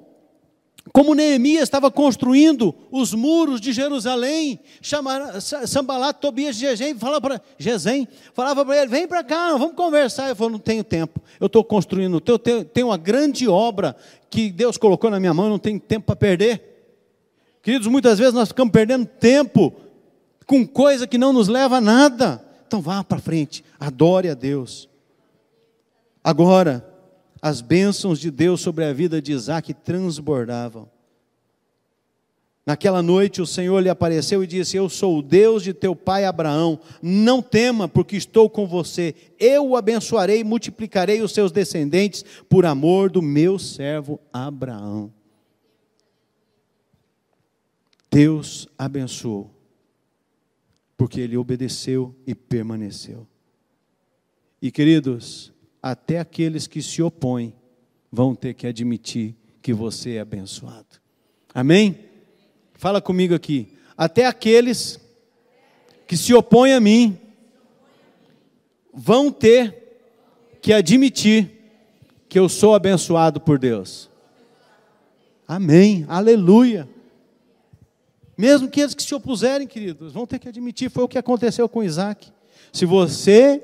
como 0.98 1.14
Neemias 1.14 1.62
estava 1.62 1.92
construindo 1.92 2.74
os 2.90 3.14
muros 3.14 3.62
de 3.62 3.72
Jerusalém, 3.72 4.60
chamar, 4.82 5.40
Sambalat, 5.40 6.18
Tobias 6.20 6.56
de 6.56 6.62
Gesem, 6.62 6.96
falava 6.96 7.22
para 7.22 7.42
Gesem, 7.56 8.08
falava 8.34 8.66
para 8.66 8.78
ele, 8.82 8.88
vem 8.88 9.08
para 9.08 9.24
cá, 9.24 9.52
vamos 9.52 9.76
conversar. 9.76 10.26
Ele 10.26 10.34
falou, 10.34 10.54
não 10.54 10.58
tenho 10.58 10.84
tempo, 10.84 11.22
eu 11.40 11.46
estou 11.46 11.64
construindo, 11.64 12.20
eu 12.26 12.40
tenho, 12.40 12.66
tenho 12.66 12.88
uma 12.88 12.98
grande 12.98 13.48
obra 13.48 13.96
que 14.28 14.50
Deus 14.50 14.76
colocou 14.76 15.12
na 15.12 15.20
minha 15.20 15.36
mão, 15.36 15.48
não 15.48 15.60
tenho 15.60 15.80
tempo 15.80 16.08
para 16.08 16.16
perder. 16.16 16.64
Queridos, 17.62 17.88
muitas 17.88 18.18
vezes 18.18 18.34
nós 18.34 18.48
ficamos 18.48 18.72
perdendo 18.72 19.06
tempo 19.06 19.72
com 20.48 20.66
coisa 20.66 21.06
que 21.06 21.20
não 21.20 21.32
nos 21.32 21.48
leva 21.48 21.78
a 21.78 21.82
nada. 21.82 22.44
Então 22.66 22.82
vá 22.82 23.04
para 23.04 23.20
frente, 23.20 23.64
adore 23.80 24.30
a 24.30 24.34
Deus. 24.34 24.90
Agora, 26.24 26.87
as 27.48 27.62
bênçãos 27.62 28.20
de 28.20 28.30
Deus 28.30 28.62
sobre 28.62 28.84
a 28.84 28.94
vida 28.94 29.22
de 29.22 29.32
Isaac 29.32 29.74
transbordavam. 29.74 30.90
Naquela 32.66 33.02
noite 33.02 33.42
o 33.42 33.46
Senhor 33.46 33.80
lhe 33.80 33.90
apareceu 33.90 34.44
e 34.44 34.48
disse: 34.48 34.76
Eu 34.76 34.90
sou 34.90 35.20
o 35.20 35.22
Deus 35.22 35.64
de 35.64 35.74
teu 35.74 35.96
pai 35.96 36.26
Abraão. 36.26 36.78
Não 37.02 37.42
tema, 37.42 37.88
porque 37.88 38.18
estou 38.18 38.50
com 38.50 38.68
você. 38.68 39.16
Eu 39.40 39.70
o 39.70 39.78
abençoarei 39.78 40.42
e 40.42 40.44
multiplicarei 40.44 41.22
os 41.22 41.32
seus 41.32 41.50
descendentes 41.50 42.26
por 42.50 42.66
amor 42.66 43.10
do 43.10 43.22
meu 43.22 43.58
servo 43.58 44.20
Abraão. 44.34 45.14
Deus 48.12 48.68
abençoou, 48.78 49.50
porque 50.98 51.22
ele 51.22 51.38
obedeceu 51.38 52.14
e 52.26 52.36
permaneceu. 52.36 53.26
E 54.62 54.72
queridos, 54.72 55.54
até 55.82 56.20
aqueles 56.20 56.68
que 56.68 56.82
se 56.82 57.02
opõem 57.02 57.54
vão 58.12 58.34
ter 58.36 58.54
que 58.54 58.68
admitir 58.68 59.36
que 59.62 59.74
você 59.74 60.16
é 60.16 60.20
abençoado. 60.20 60.88
Amém? 61.54 62.00
Fala 62.74 63.02
comigo 63.02 63.34
aqui. 63.34 63.74
Até 63.98 64.26
aqueles 64.26 65.00
que 66.06 66.16
se 66.16 66.34
opõem 66.34 66.74
a 66.74 66.80
mim 66.80 67.18
vão 68.94 69.32
ter 69.32 69.76
que 70.62 70.72
admitir 70.74 71.52
que 72.30 72.40
eu 72.40 72.48
sou 72.48 72.76
abençoado 72.76 73.40
por 73.40 73.58
Deus. 73.58 74.10
Amém. 75.48 76.06
Aleluia. 76.08 76.88
Mesmo 78.38 78.70
que 78.70 78.82
eles 78.82 78.94
que 78.94 79.02
se 79.02 79.16
opuserem, 79.16 79.66
queridos, 79.66 80.14
vão 80.14 80.28
ter 80.28 80.38
que 80.38 80.48
admitir, 80.48 80.92
foi 80.92 81.04
o 81.04 81.08
que 81.08 81.18
aconteceu 81.18 81.68
com 81.68 81.84
Isaac. 81.84 82.32
Se 82.72 82.86
você 82.86 83.64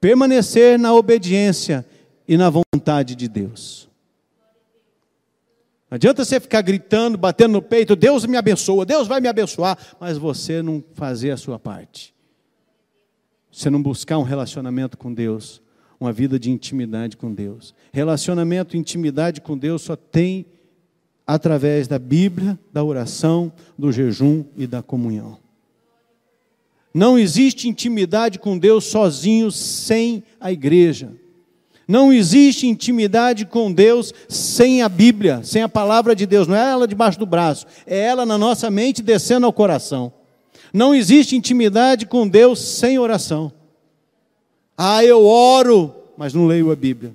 permanecer 0.00 0.78
na 0.78 0.94
obediência 0.94 1.86
e 2.26 2.36
na 2.36 2.50
vontade 2.50 3.14
de 3.14 3.28
Deus. 3.28 3.88
Não 5.90 5.96
adianta 5.96 6.24
você 6.24 6.40
ficar 6.40 6.62
gritando, 6.62 7.16
batendo 7.16 7.52
no 7.52 7.62
peito, 7.62 7.94
Deus 7.94 8.26
me 8.26 8.36
abençoa, 8.36 8.84
Deus 8.84 9.06
vai 9.06 9.20
me 9.20 9.28
abençoar, 9.28 9.78
mas 10.00 10.18
você 10.18 10.60
não 10.60 10.82
fazer 10.94 11.30
a 11.30 11.36
sua 11.36 11.58
parte. 11.58 12.14
Você 13.50 13.70
não 13.70 13.80
buscar 13.80 14.18
um 14.18 14.24
relacionamento 14.24 14.98
com 14.98 15.14
Deus, 15.14 15.62
uma 15.98 16.12
vida 16.12 16.38
de 16.38 16.50
intimidade 16.50 17.16
com 17.16 17.32
Deus. 17.32 17.74
Relacionamento, 17.92 18.76
intimidade 18.76 19.40
com 19.40 19.56
Deus 19.56 19.82
só 19.82 19.96
tem 19.96 20.44
através 21.26 21.88
da 21.88 21.98
Bíblia, 21.98 22.58
da 22.72 22.84
oração, 22.84 23.52
do 23.78 23.90
jejum 23.90 24.44
e 24.56 24.66
da 24.66 24.82
comunhão. 24.82 25.38
Não 26.96 27.18
existe 27.18 27.68
intimidade 27.68 28.38
com 28.38 28.56
Deus 28.56 28.86
sozinho 28.86 29.50
sem 29.50 30.24
a 30.40 30.50
igreja. 30.50 31.12
Não 31.86 32.10
existe 32.10 32.66
intimidade 32.66 33.44
com 33.44 33.70
Deus 33.70 34.14
sem 34.30 34.80
a 34.80 34.88
Bíblia, 34.88 35.44
sem 35.44 35.60
a 35.60 35.68
palavra 35.68 36.16
de 36.16 36.24
Deus. 36.24 36.48
Não 36.48 36.56
é 36.56 36.70
ela 36.70 36.88
debaixo 36.88 37.18
do 37.18 37.26
braço, 37.26 37.66
é 37.86 37.98
ela 37.98 38.24
na 38.24 38.38
nossa 38.38 38.70
mente 38.70 39.02
descendo 39.02 39.44
ao 39.44 39.52
coração. 39.52 40.10
Não 40.72 40.94
existe 40.94 41.36
intimidade 41.36 42.06
com 42.06 42.26
Deus 42.26 42.60
sem 42.60 42.98
oração. 42.98 43.52
Ah, 44.74 45.04
eu 45.04 45.22
oro, 45.26 45.94
mas 46.16 46.32
não 46.32 46.46
leio 46.46 46.72
a 46.72 46.76
Bíblia. 46.76 47.12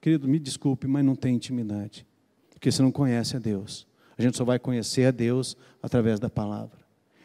Querido, 0.00 0.26
me 0.26 0.40
desculpe, 0.40 0.88
mas 0.88 1.04
não 1.04 1.14
tem 1.14 1.36
intimidade 1.36 2.04
porque 2.50 2.72
você 2.72 2.82
não 2.82 2.90
conhece 2.90 3.36
a 3.36 3.38
Deus. 3.38 3.86
A 4.18 4.22
gente 4.22 4.36
só 4.36 4.44
vai 4.44 4.58
conhecer 4.58 5.06
a 5.06 5.12
Deus 5.12 5.56
através 5.80 6.18
da 6.18 6.28
palavra. 6.28 6.79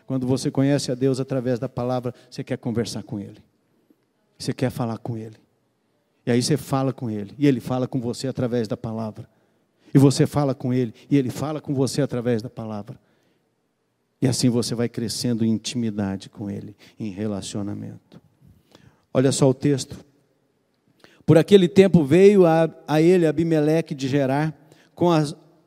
Quando 0.05 0.27
você 0.27 0.51
conhece 0.51 0.91
a 0.91 0.95
Deus 0.95 1.19
através 1.19 1.59
da 1.59 1.67
palavra, 1.67 2.13
você 2.29 2.43
quer 2.43 2.57
conversar 2.57 3.03
com 3.03 3.19
Ele. 3.19 3.41
Você 4.37 4.53
quer 4.53 4.69
falar 4.69 4.97
com 4.97 5.17
Ele. 5.17 5.37
E 6.25 6.31
aí 6.31 6.41
você 6.41 6.57
fala 6.57 6.93
com 6.93 7.09
Ele. 7.09 7.33
E 7.37 7.47
Ele 7.47 7.59
fala 7.59 7.87
com 7.87 7.99
você 7.99 8.27
através 8.27 8.67
da 8.67 8.77
palavra. 8.77 9.27
E 9.93 9.97
você 9.97 10.27
fala 10.27 10.53
com 10.53 10.73
Ele. 10.73 10.93
E 11.09 11.17
Ele 11.17 11.29
fala 11.29 11.59
com 11.59 11.73
você 11.73 12.01
através 12.01 12.41
da 12.41 12.49
palavra. 12.49 12.99
E 14.21 14.27
assim 14.27 14.49
você 14.49 14.75
vai 14.75 14.89
crescendo 14.89 15.43
em 15.43 15.49
intimidade 15.49 16.29
com 16.29 16.49
Ele, 16.49 16.75
em 16.99 17.11
relacionamento. 17.11 18.21
Olha 19.13 19.31
só 19.31 19.49
o 19.49 19.53
texto. 19.53 20.03
Por 21.25 21.37
aquele 21.37 21.67
tempo 21.67 22.03
veio 22.03 22.45
a, 22.45 22.69
a 22.87 23.01
ele 23.01 23.25
Abimeleque 23.25 23.95
de 23.95 24.07
Gerar 24.07 24.53
com 24.93 25.09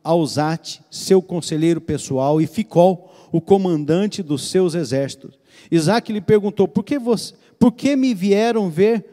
Alzate, 0.05 0.83
seu 0.91 1.21
conselheiro 1.21 1.81
pessoal, 1.81 2.41
e 2.41 2.47
Ficol, 2.47 3.13
o 3.33 3.41
comandante 3.41 4.23
dos 4.23 4.49
seus 4.51 4.75
exércitos. 4.75 5.39
Isaac 5.71 6.13
lhe 6.13 6.21
perguntou: 6.21 6.67
Por 6.67 6.85
que, 6.85 6.99
você, 6.99 7.35
por 7.59 7.73
que 7.73 7.97
me 7.97 8.15
vieram 8.15 8.71
ver? 8.71 9.05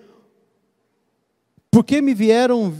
Por 1.72 1.84
que 1.84 2.02
me 2.02 2.14
vieram 2.14 2.74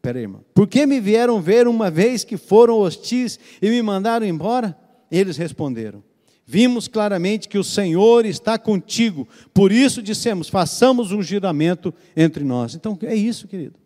Peraí, 0.00 0.22
irmão. 0.22 0.44
Por 0.54 0.66
que 0.66 0.84
me 0.84 1.00
vieram 1.00 1.40
ver 1.40 1.66
uma 1.66 1.90
vez 1.90 2.24
que 2.24 2.36
foram 2.36 2.78
hostis 2.78 3.38
e 3.60 3.70
me 3.70 3.80
mandaram 3.80 4.26
embora? 4.26 4.76
Eles 5.10 5.36
responderam: 5.36 6.02
Vimos 6.46 6.88
claramente 6.88 7.48
que 7.48 7.58
o 7.58 7.64
Senhor 7.64 8.26
está 8.26 8.58
contigo, 8.58 9.26
por 9.54 9.72
isso 9.72 10.02
dissemos: 10.02 10.48
façamos 10.48 11.12
um 11.12 11.22
juramento 11.22 11.92
entre 12.16 12.44
nós. 12.44 12.74
Então 12.74 12.98
é 13.02 13.14
isso, 13.14 13.48
querido 13.48 13.81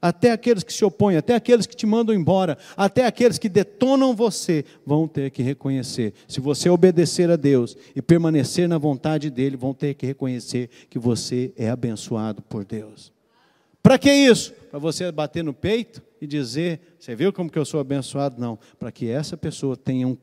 até 0.00 0.32
aqueles 0.32 0.62
que 0.62 0.72
se 0.72 0.84
opõem, 0.84 1.16
até 1.16 1.34
aqueles 1.34 1.66
que 1.66 1.76
te 1.76 1.86
mandam 1.86 2.14
embora, 2.14 2.56
até 2.76 3.06
aqueles 3.06 3.38
que 3.38 3.48
detonam 3.48 4.14
você, 4.14 4.64
vão 4.86 5.06
ter 5.06 5.30
que 5.30 5.42
reconhecer. 5.42 6.14
Se 6.26 6.40
você 6.40 6.70
obedecer 6.70 7.30
a 7.30 7.36
Deus 7.36 7.76
e 7.94 8.00
permanecer 8.00 8.68
na 8.68 8.78
vontade 8.78 9.30
dEle, 9.30 9.56
vão 9.56 9.74
ter 9.74 9.94
que 9.94 10.06
reconhecer 10.06 10.70
que 10.88 10.98
você 10.98 11.52
é 11.56 11.68
abençoado 11.68 12.42
por 12.42 12.64
Deus. 12.64 13.12
Para 13.82 13.98
que 13.98 14.12
isso? 14.12 14.52
Para 14.70 14.78
você 14.78 15.10
bater 15.10 15.42
no 15.42 15.54
peito 15.54 16.02
e 16.20 16.26
dizer, 16.26 16.80
você 16.98 17.14
viu 17.14 17.32
como 17.32 17.50
que 17.50 17.58
eu 17.58 17.64
sou 17.64 17.80
abençoado? 17.80 18.40
Não, 18.40 18.58
para 18.78 18.92
que 18.92 19.08
essa 19.08 19.36
pessoa 19.36 19.76
tenha 19.76 20.06
um, 20.06 20.16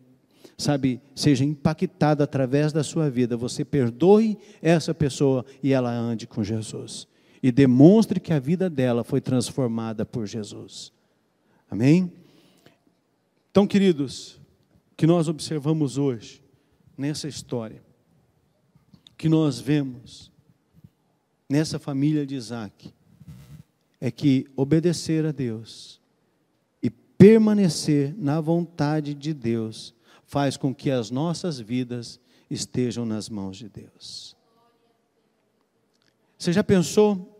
sabe, 0.57 1.01
seja 1.15 1.43
impactada 1.43 2.23
através 2.23 2.71
da 2.71 2.84
sua 2.84 3.09
vida, 3.09 3.36
você 3.36 3.65
perdoe 3.65 4.38
essa 4.61 4.93
pessoa 4.93 5.45
e 5.63 5.73
ela 5.73 5.91
ande 5.91 6.28
com 6.28 6.43
Jesus 6.43 7.07
e 7.45 7.51
demonstre 7.51 8.19
que 8.19 8.33
a 8.33 8.39
vida 8.39 8.67
dela 8.67 9.03
foi 9.03 9.21
transformada 9.21 10.03
por 10.03 10.25
Jesus. 10.25 10.91
Amém? 11.69 12.11
Então, 13.51 13.67
queridos, 13.67 14.41
que 14.97 15.05
nós 15.05 15.27
observamos 15.27 15.99
hoje, 15.99 16.41
nessa 16.97 17.27
história, 17.27 17.83
que 19.15 19.29
nós 19.29 19.59
vemos 19.59 20.31
nessa 21.47 21.77
família 21.77 22.25
de 22.25 22.33
Isaac, 22.33 22.91
é 24.01 24.09
que 24.09 24.47
obedecer 24.55 25.23
a 25.23 25.31
Deus 25.31 26.01
e 26.81 26.89
permanecer 26.89 28.15
na 28.17 28.41
vontade 28.41 29.13
de 29.13 29.35
Deus 29.35 29.93
faz 30.25 30.57
com 30.57 30.73
que 30.73 30.89
as 30.89 31.11
nossas 31.11 31.59
vidas 31.59 32.19
estejam 32.49 33.05
nas 33.05 33.29
mãos 33.29 33.55
de 33.55 33.69
Deus. 33.69 34.35
Você 36.39 36.51
já 36.51 36.63
pensou 36.63 37.34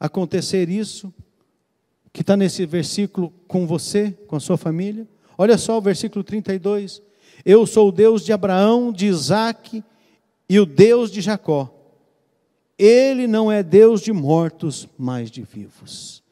acontecer 0.00 0.70
isso 0.70 1.12
que 2.12 2.22
está 2.22 2.36
nesse 2.36 2.64
versículo 2.64 3.32
com 3.46 3.66
você, 3.66 4.10
com 4.26 4.34
a 4.34 4.40
sua 4.40 4.56
família? 4.56 5.06
Olha 5.36 5.58
só 5.58 5.76
o 5.76 5.82
versículo 5.82 6.24
32. 6.24 7.02
Eu 7.44 7.66
sou 7.66 7.88
o 7.88 7.92
Deus 7.92 8.24
de 8.24 8.32
Abraão, 8.32 8.90
de 8.90 9.06
Isaac 9.06 9.84
e 10.48 10.58
o 10.58 10.66
Deus 10.66 11.10
de 11.10 11.20
Jacó. 11.20 11.72
Ele 12.78 13.26
não 13.26 13.52
é 13.52 13.62
Deus 13.62 14.00
de 14.00 14.12
mortos, 14.12 14.88
mas 14.98 15.30
de 15.30 15.42
vivos. 15.42 16.22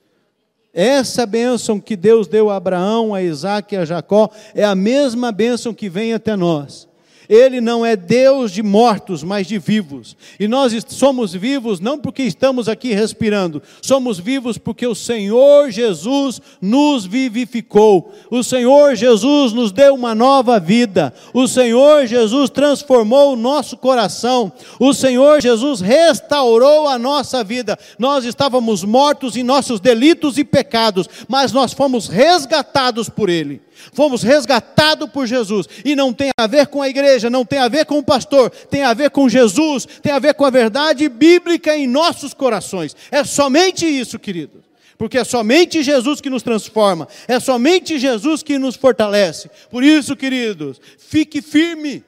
Essa 0.73 1.27
bênção 1.27 1.79
que 1.79 1.97
Deus 1.97 2.27
deu 2.27 2.51
a 2.51 2.57
Abraão, 2.57 3.15
a 3.15 3.23
Isaac 3.23 3.75
e 3.75 3.79
a 3.79 3.85
Jacó 3.85 4.31
é 4.55 4.65
a 4.65 4.75
mesma 4.75 5.31
bênção 5.31 5.75
que 5.75 5.89
vem 5.89 6.15
até 6.15 6.37
nós. 6.37 6.88
Ele 7.29 7.61
não 7.61 7.85
é 7.85 7.95
Deus 7.95 8.51
de 8.51 8.63
mortos, 8.63 9.23
mas 9.23 9.47
de 9.47 9.59
vivos. 9.59 10.17
E 10.41 10.49
nós 10.49 10.73
somos 10.89 11.35
vivos 11.35 11.79
não 11.79 11.99
porque 11.99 12.23
estamos 12.23 12.69
aqui 12.69 12.95
respirando, 12.95 13.63
somos 13.83 14.19
vivos 14.19 14.57
porque 14.57 14.87
o 14.87 14.95
Senhor 14.95 15.71
Jesus 15.71 16.41
nos 16.61 17.05
vivificou. 17.05 18.13
O 18.31 18.43
Senhor 18.43 18.95
Jesus 18.95 19.53
nos 19.53 19.71
deu 19.71 19.95
uma 19.95 20.15
nova 20.15 20.59
vida. 20.59 21.13
O 21.35 21.47
Senhor 21.47 22.07
Jesus 22.07 22.49
transformou 22.49 23.35
o 23.35 23.37
nosso 23.37 23.77
coração. 23.77 24.51
O 24.81 24.95
Senhor 24.95 25.43
Jesus 25.43 25.81
restaurou 25.81 26.89
a 26.89 26.99
nossa 26.99 27.45
vida. 27.45 27.79
Nós 27.99 28.25
estávamos 28.25 28.83
mortos 28.85 29.37
em 29.37 29.43
nossos 29.43 29.81
delitos 29.81 30.39
e 30.39 30.45
pecados, 30.45 31.09
mas 31.29 31.53
nós 31.53 31.75
fomos 31.75 32.09
resgatados 32.09 33.09
por 33.11 33.29
Ele. 33.29 33.68
Fomos 33.93 34.23
resgatados 34.23 35.11
por 35.11 35.27
Jesus. 35.27 35.67
E 35.85 35.95
não 35.95 36.13
tem 36.13 36.31
a 36.39 36.47
ver 36.47 36.67
com 36.67 36.83
a 36.83 36.89
igreja, 36.89 37.31
não 37.31 37.45
tem 37.45 37.59
a 37.59 37.69
ver 37.69 37.85
com 37.85 37.99
o 37.99 38.03
pastor, 38.03 38.51
tem 38.51 38.83
a 38.83 38.95
ver 38.95 39.11
com 39.11 39.29
Jesus, 39.29 39.87
tem 40.03 40.13
a 40.13 40.19
ver 40.19 40.35
com 40.35 40.45
a 40.45 40.51
verdade 40.51 41.09
bíblica 41.09 41.77
em 41.77 41.87
nossos 41.87 42.35
corações. 42.35 42.97
É 43.11 43.25
somente 43.25 43.87
isso, 43.87 44.19
queridos. 44.19 44.63
Porque 44.97 45.19
é 45.19 45.25
somente 45.25 45.83
Jesus 45.83 46.21
que 46.21 46.29
nos 46.29 46.43
transforma, 46.43 47.07
é 47.29 47.39
somente 47.39 48.01
Jesus 48.01 48.43
que 48.43 48.59
nos 48.59 48.75
fortalece. 48.75 49.49
Por 49.71 49.85
isso, 49.85 50.17
queridos, 50.17 50.81
fique 50.99 51.41
firme, 51.41 52.05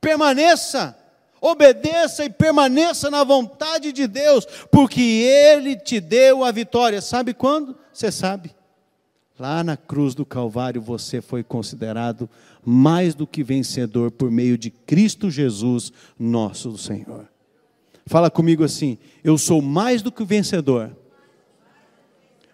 permaneça, 0.00 0.96
obedeça 1.40 2.24
e 2.24 2.30
permaneça 2.30 3.08
na 3.08 3.22
vontade 3.22 3.92
de 3.92 4.08
Deus, 4.08 4.44
porque 4.68 5.00
Ele 5.00 5.76
te 5.76 6.00
deu 6.00 6.44
a 6.44 6.50
vitória. 6.50 7.00
Sabe 7.00 7.32
quando? 7.32 7.78
Você 7.92 8.10
sabe 8.10 8.52
Lá 9.42 9.64
na 9.64 9.76
cruz 9.76 10.14
do 10.14 10.24
Calvário 10.24 10.80
você 10.80 11.20
foi 11.20 11.42
considerado 11.42 12.30
mais 12.64 13.12
do 13.12 13.26
que 13.26 13.42
vencedor 13.42 14.12
por 14.12 14.30
meio 14.30 14.56
de 14.56 14.70
Cristo 14.70 15.28
Jesus, 15.28 15.92
nosso 16.16 16.78
Senhor. 16.78 17.28
Fala 18.06 18.30
comigo 18.30 18.62
assim: 18.62 18.96
eu 19.24 19.36
sou 19.36 19.60
mais 19.60 20.00
do 20.00 20.12
que 20.12 20.22
vencedor 20.22 20.96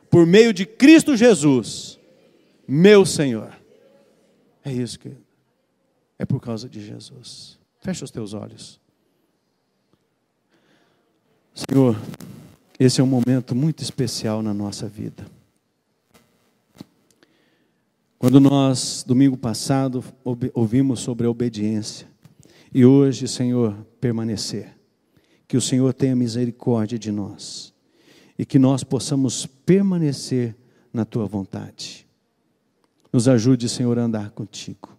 por 0.08 0.24
meio 0.24 0.50
de 0.50 0.64
Cristo 0.64 1.14
Jesus, 1.14 1.98
meu 2.66 3.04
Senhor. 3.04 3.54
É 4.64 4.72
isso 4.72 4.98
que 4.98 5.12
é 6.18 6.24
por 6.24 6.40
causa 6.40 6.70
de 6.70 6.80
Jesus. 6.80 7.58
Fecha 7.82 8.02
os 8.02 8.10
teus 8.10 8.32
olhos. 8.32 8.80
Senhor, 11.54 12.00
esse 12.80 12.98
é 12.98 13.04
um 13.04 13.06
momento 13.06 13.54
muito 13.54 13.82
especial 13.82 14.40
na 14.40 14.54
nossa 14.54 14.88
vida. 14.88 15.36
Quando 18.18 18.40
nós, 18.40 19.04
domingo 19.06 19.36
passado, 19.36 20.02
ouvimos 20.52 20.98
sobre 20.98 21.26
a 21.26 21.30
obediência, 21.30 22.08
e 22.74 22.84
hoje, 22.84 23.28
Senhor, 23.28 23.86
permanecer, 24.00 24.76
que 25.46 25.56
o 25.56 25.60
Senhor 25.60 25.94
tenha 25.94 26.16
misericórdia 26.16 26.98
de 26.98 27.12
nós, 27.12 27.72
e 28.36 28.44
que 28.44 28.58
nós 28.58 28.82
possamos 28.82 29.46
permanecer 29.46 30.56
na 30.92 31.04
tua 31.04 31.26
vontade. 31.26 32.08
Nos 33.12 33.28
ajude, 33.28 33.68
Senhor, 33.68 33.96
a 34.00 34.02
andar 34.02 34.30
contigo. 34.32 34.98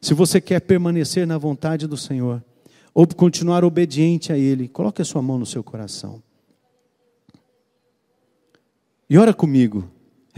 Se 0.00 0.12
você 0.12 0.40
quer 0.40 0.60
permanecer 0.60 1.28
na 1.28 1.38
vontade 1.38 1.86
do 1.86 1.96
Senhor, 1.96 2.44
ou 2.92 3.06
continuar 3.06 3.64
obediente 3.64 4.32
a 4.32 4.36
Ele, 4.36 4.66
coloque 4.66 5.00
a 5.00 5.04
sua 5.04 5.22
mão 5.22 5.38
no 5.38 5.46
seu 5.46 5.62
coração. 5.62 6.20
E 9.08 9.16
ora 9.16 9.32
comigo. 9.32 9.88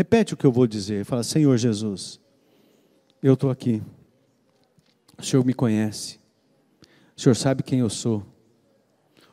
Repete 0.01 0.32
o 0.32 0.36
que 0.38 0.46
eu 0.46 0.51
vou 0.51 0.66
dizer. 0.66 1.05
Fala, 1.05 1.22
Senhor 1.22 1.55
Jesus, 1.59 2.18
eu 3.22 3.34
estou 3.34 3.51
aqui. 3.51 3.82
O 5.18 5.22
Senhor 5.22 5.44
me 5.44 5.53
conhece. 5.53 6.18
O 7.14 7.20
Senhor 7.20 7.34
sabe 7.34 7.62
quem 7.62 7.80
eu 7.80 7.90
sou. 7.90 8.24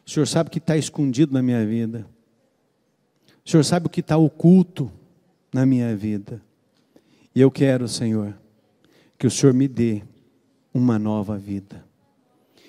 O 0.06 0.10
Senhor 0.10 0.26
sabe 0.26 0.50
que 0.50 0.58
está 0.58 0.76
escondido 0.76 1.32
na 1.32 1.42
minha 1.42 1.66
vida. 1.66 2.06
O 3.46 3.50
Senhor 3.50 3.64
sabe 3.64 3.88
o 3.88 3.90
que 3.90 4.02
está 4.02 4.18
oculto 4.18 4.92
na 5.54 5.66
minha 5.66 5.96
vida. 5.96 6.42
E 7.34 7.40
eu 7.40 7.50
quero, 7.50 7.88
Senhor, 7.88 8.38
que 9.18 9.26
o 9.26 9.32
Senhor 9.32 9.54
me 9.54 9.70
dê 9.70 10.04
uma 10.74 11.00
nova 11.00 11.38
vida. 11.38 11.86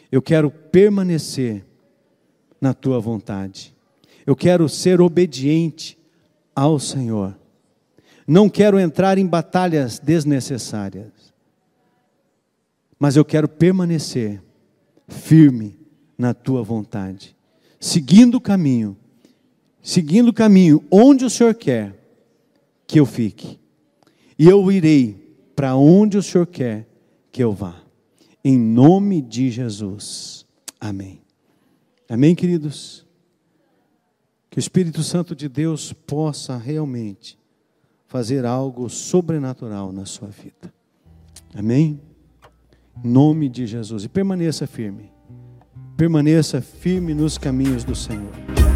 Eu 0.08 0.22
quero 0.22 0.52
permanecer 0.52 1.66
na 2.60 2.72
tua 2.72 3.00
vontade. 3.00 3.74
Eu 4.24 4.36
quero 4.36 4.68
ser 4.68 5.00
obediente 5.00 5.98
ao 6.54 6.78
Senhor. 6.78 7.36
Não 8.28 8.50
quero 8.50 8.78
entrar 8.78 9.16
em 9.16 9.26
batalhas 9.26 9.98
desnecessárias. 9.98 11.32
Mas 12.98 13.16
eu 13.16 13.24
quero 13.24 13.48
permanecer 13.48 14.42
firme 15.08 15.78
na 16.18 16.34
tua 16.34 16.62
vontade, 16.62 17.34
seguindo 17.80 18.34
o 18.34 18.40
caminho, 18.40 18.98
seguindo 19.80 20.28
o 20.28 20.34
caminho 20.34 20.84
onde 20.90 21.24
o 21.24 21.30
Senhor 21.30 21.54
quer 21.54 21.98
que 22.86 23.00
eu 23.00 23.06
fique. 23.06 23.58
E 24.38 24.46
eu 24.46 24.70
irei 24.70 25.34
para 25.56 25.74
onde 25.74 26.18
o 26.18 26.22
Senhor 26.22 26.46
quer 26.46 26.86
que 27.32 27.42
eu 27.42 27.54
vá. 27.54 27.80
Em 28.44 28.58
nome 28.58 29.22
de 29.22 29.50
Jesus. 29.50 30.44
Amém. 30.78 31.22
Amém, 32.06 32.34
queridos? 32.34 33.06
Que 34.50 34.58
o 34.58 34.60
Espírito 34.60 35.02
Santo 35.02 35.34
de 35.34 35.48
Deus 35.48 35.94
possa 35.94 36.58
realmente 36.58 37.37
fazer 38.08 38.46
algo 38.46 38.88
sobrenatural 38.88 39.92
na 39.92 40.06
sua 40.06 40.28
vida. 40.28 40.72
Amém? 41.54 42.00
Em 43.04 43.08
nome 43.08 43.48
de 43.48 43.66
Jesus. 43.66 44.04
E 44.04 44.08
permaneça 44.08 44.66
firme. 44.66 45.12
Permaneça 45.96 46.60
firme 46.60 47.14
nos 47.14 47.36
caminhos 47.38 47.84
do 47.84 47.94
Senhor. 47.94 48.67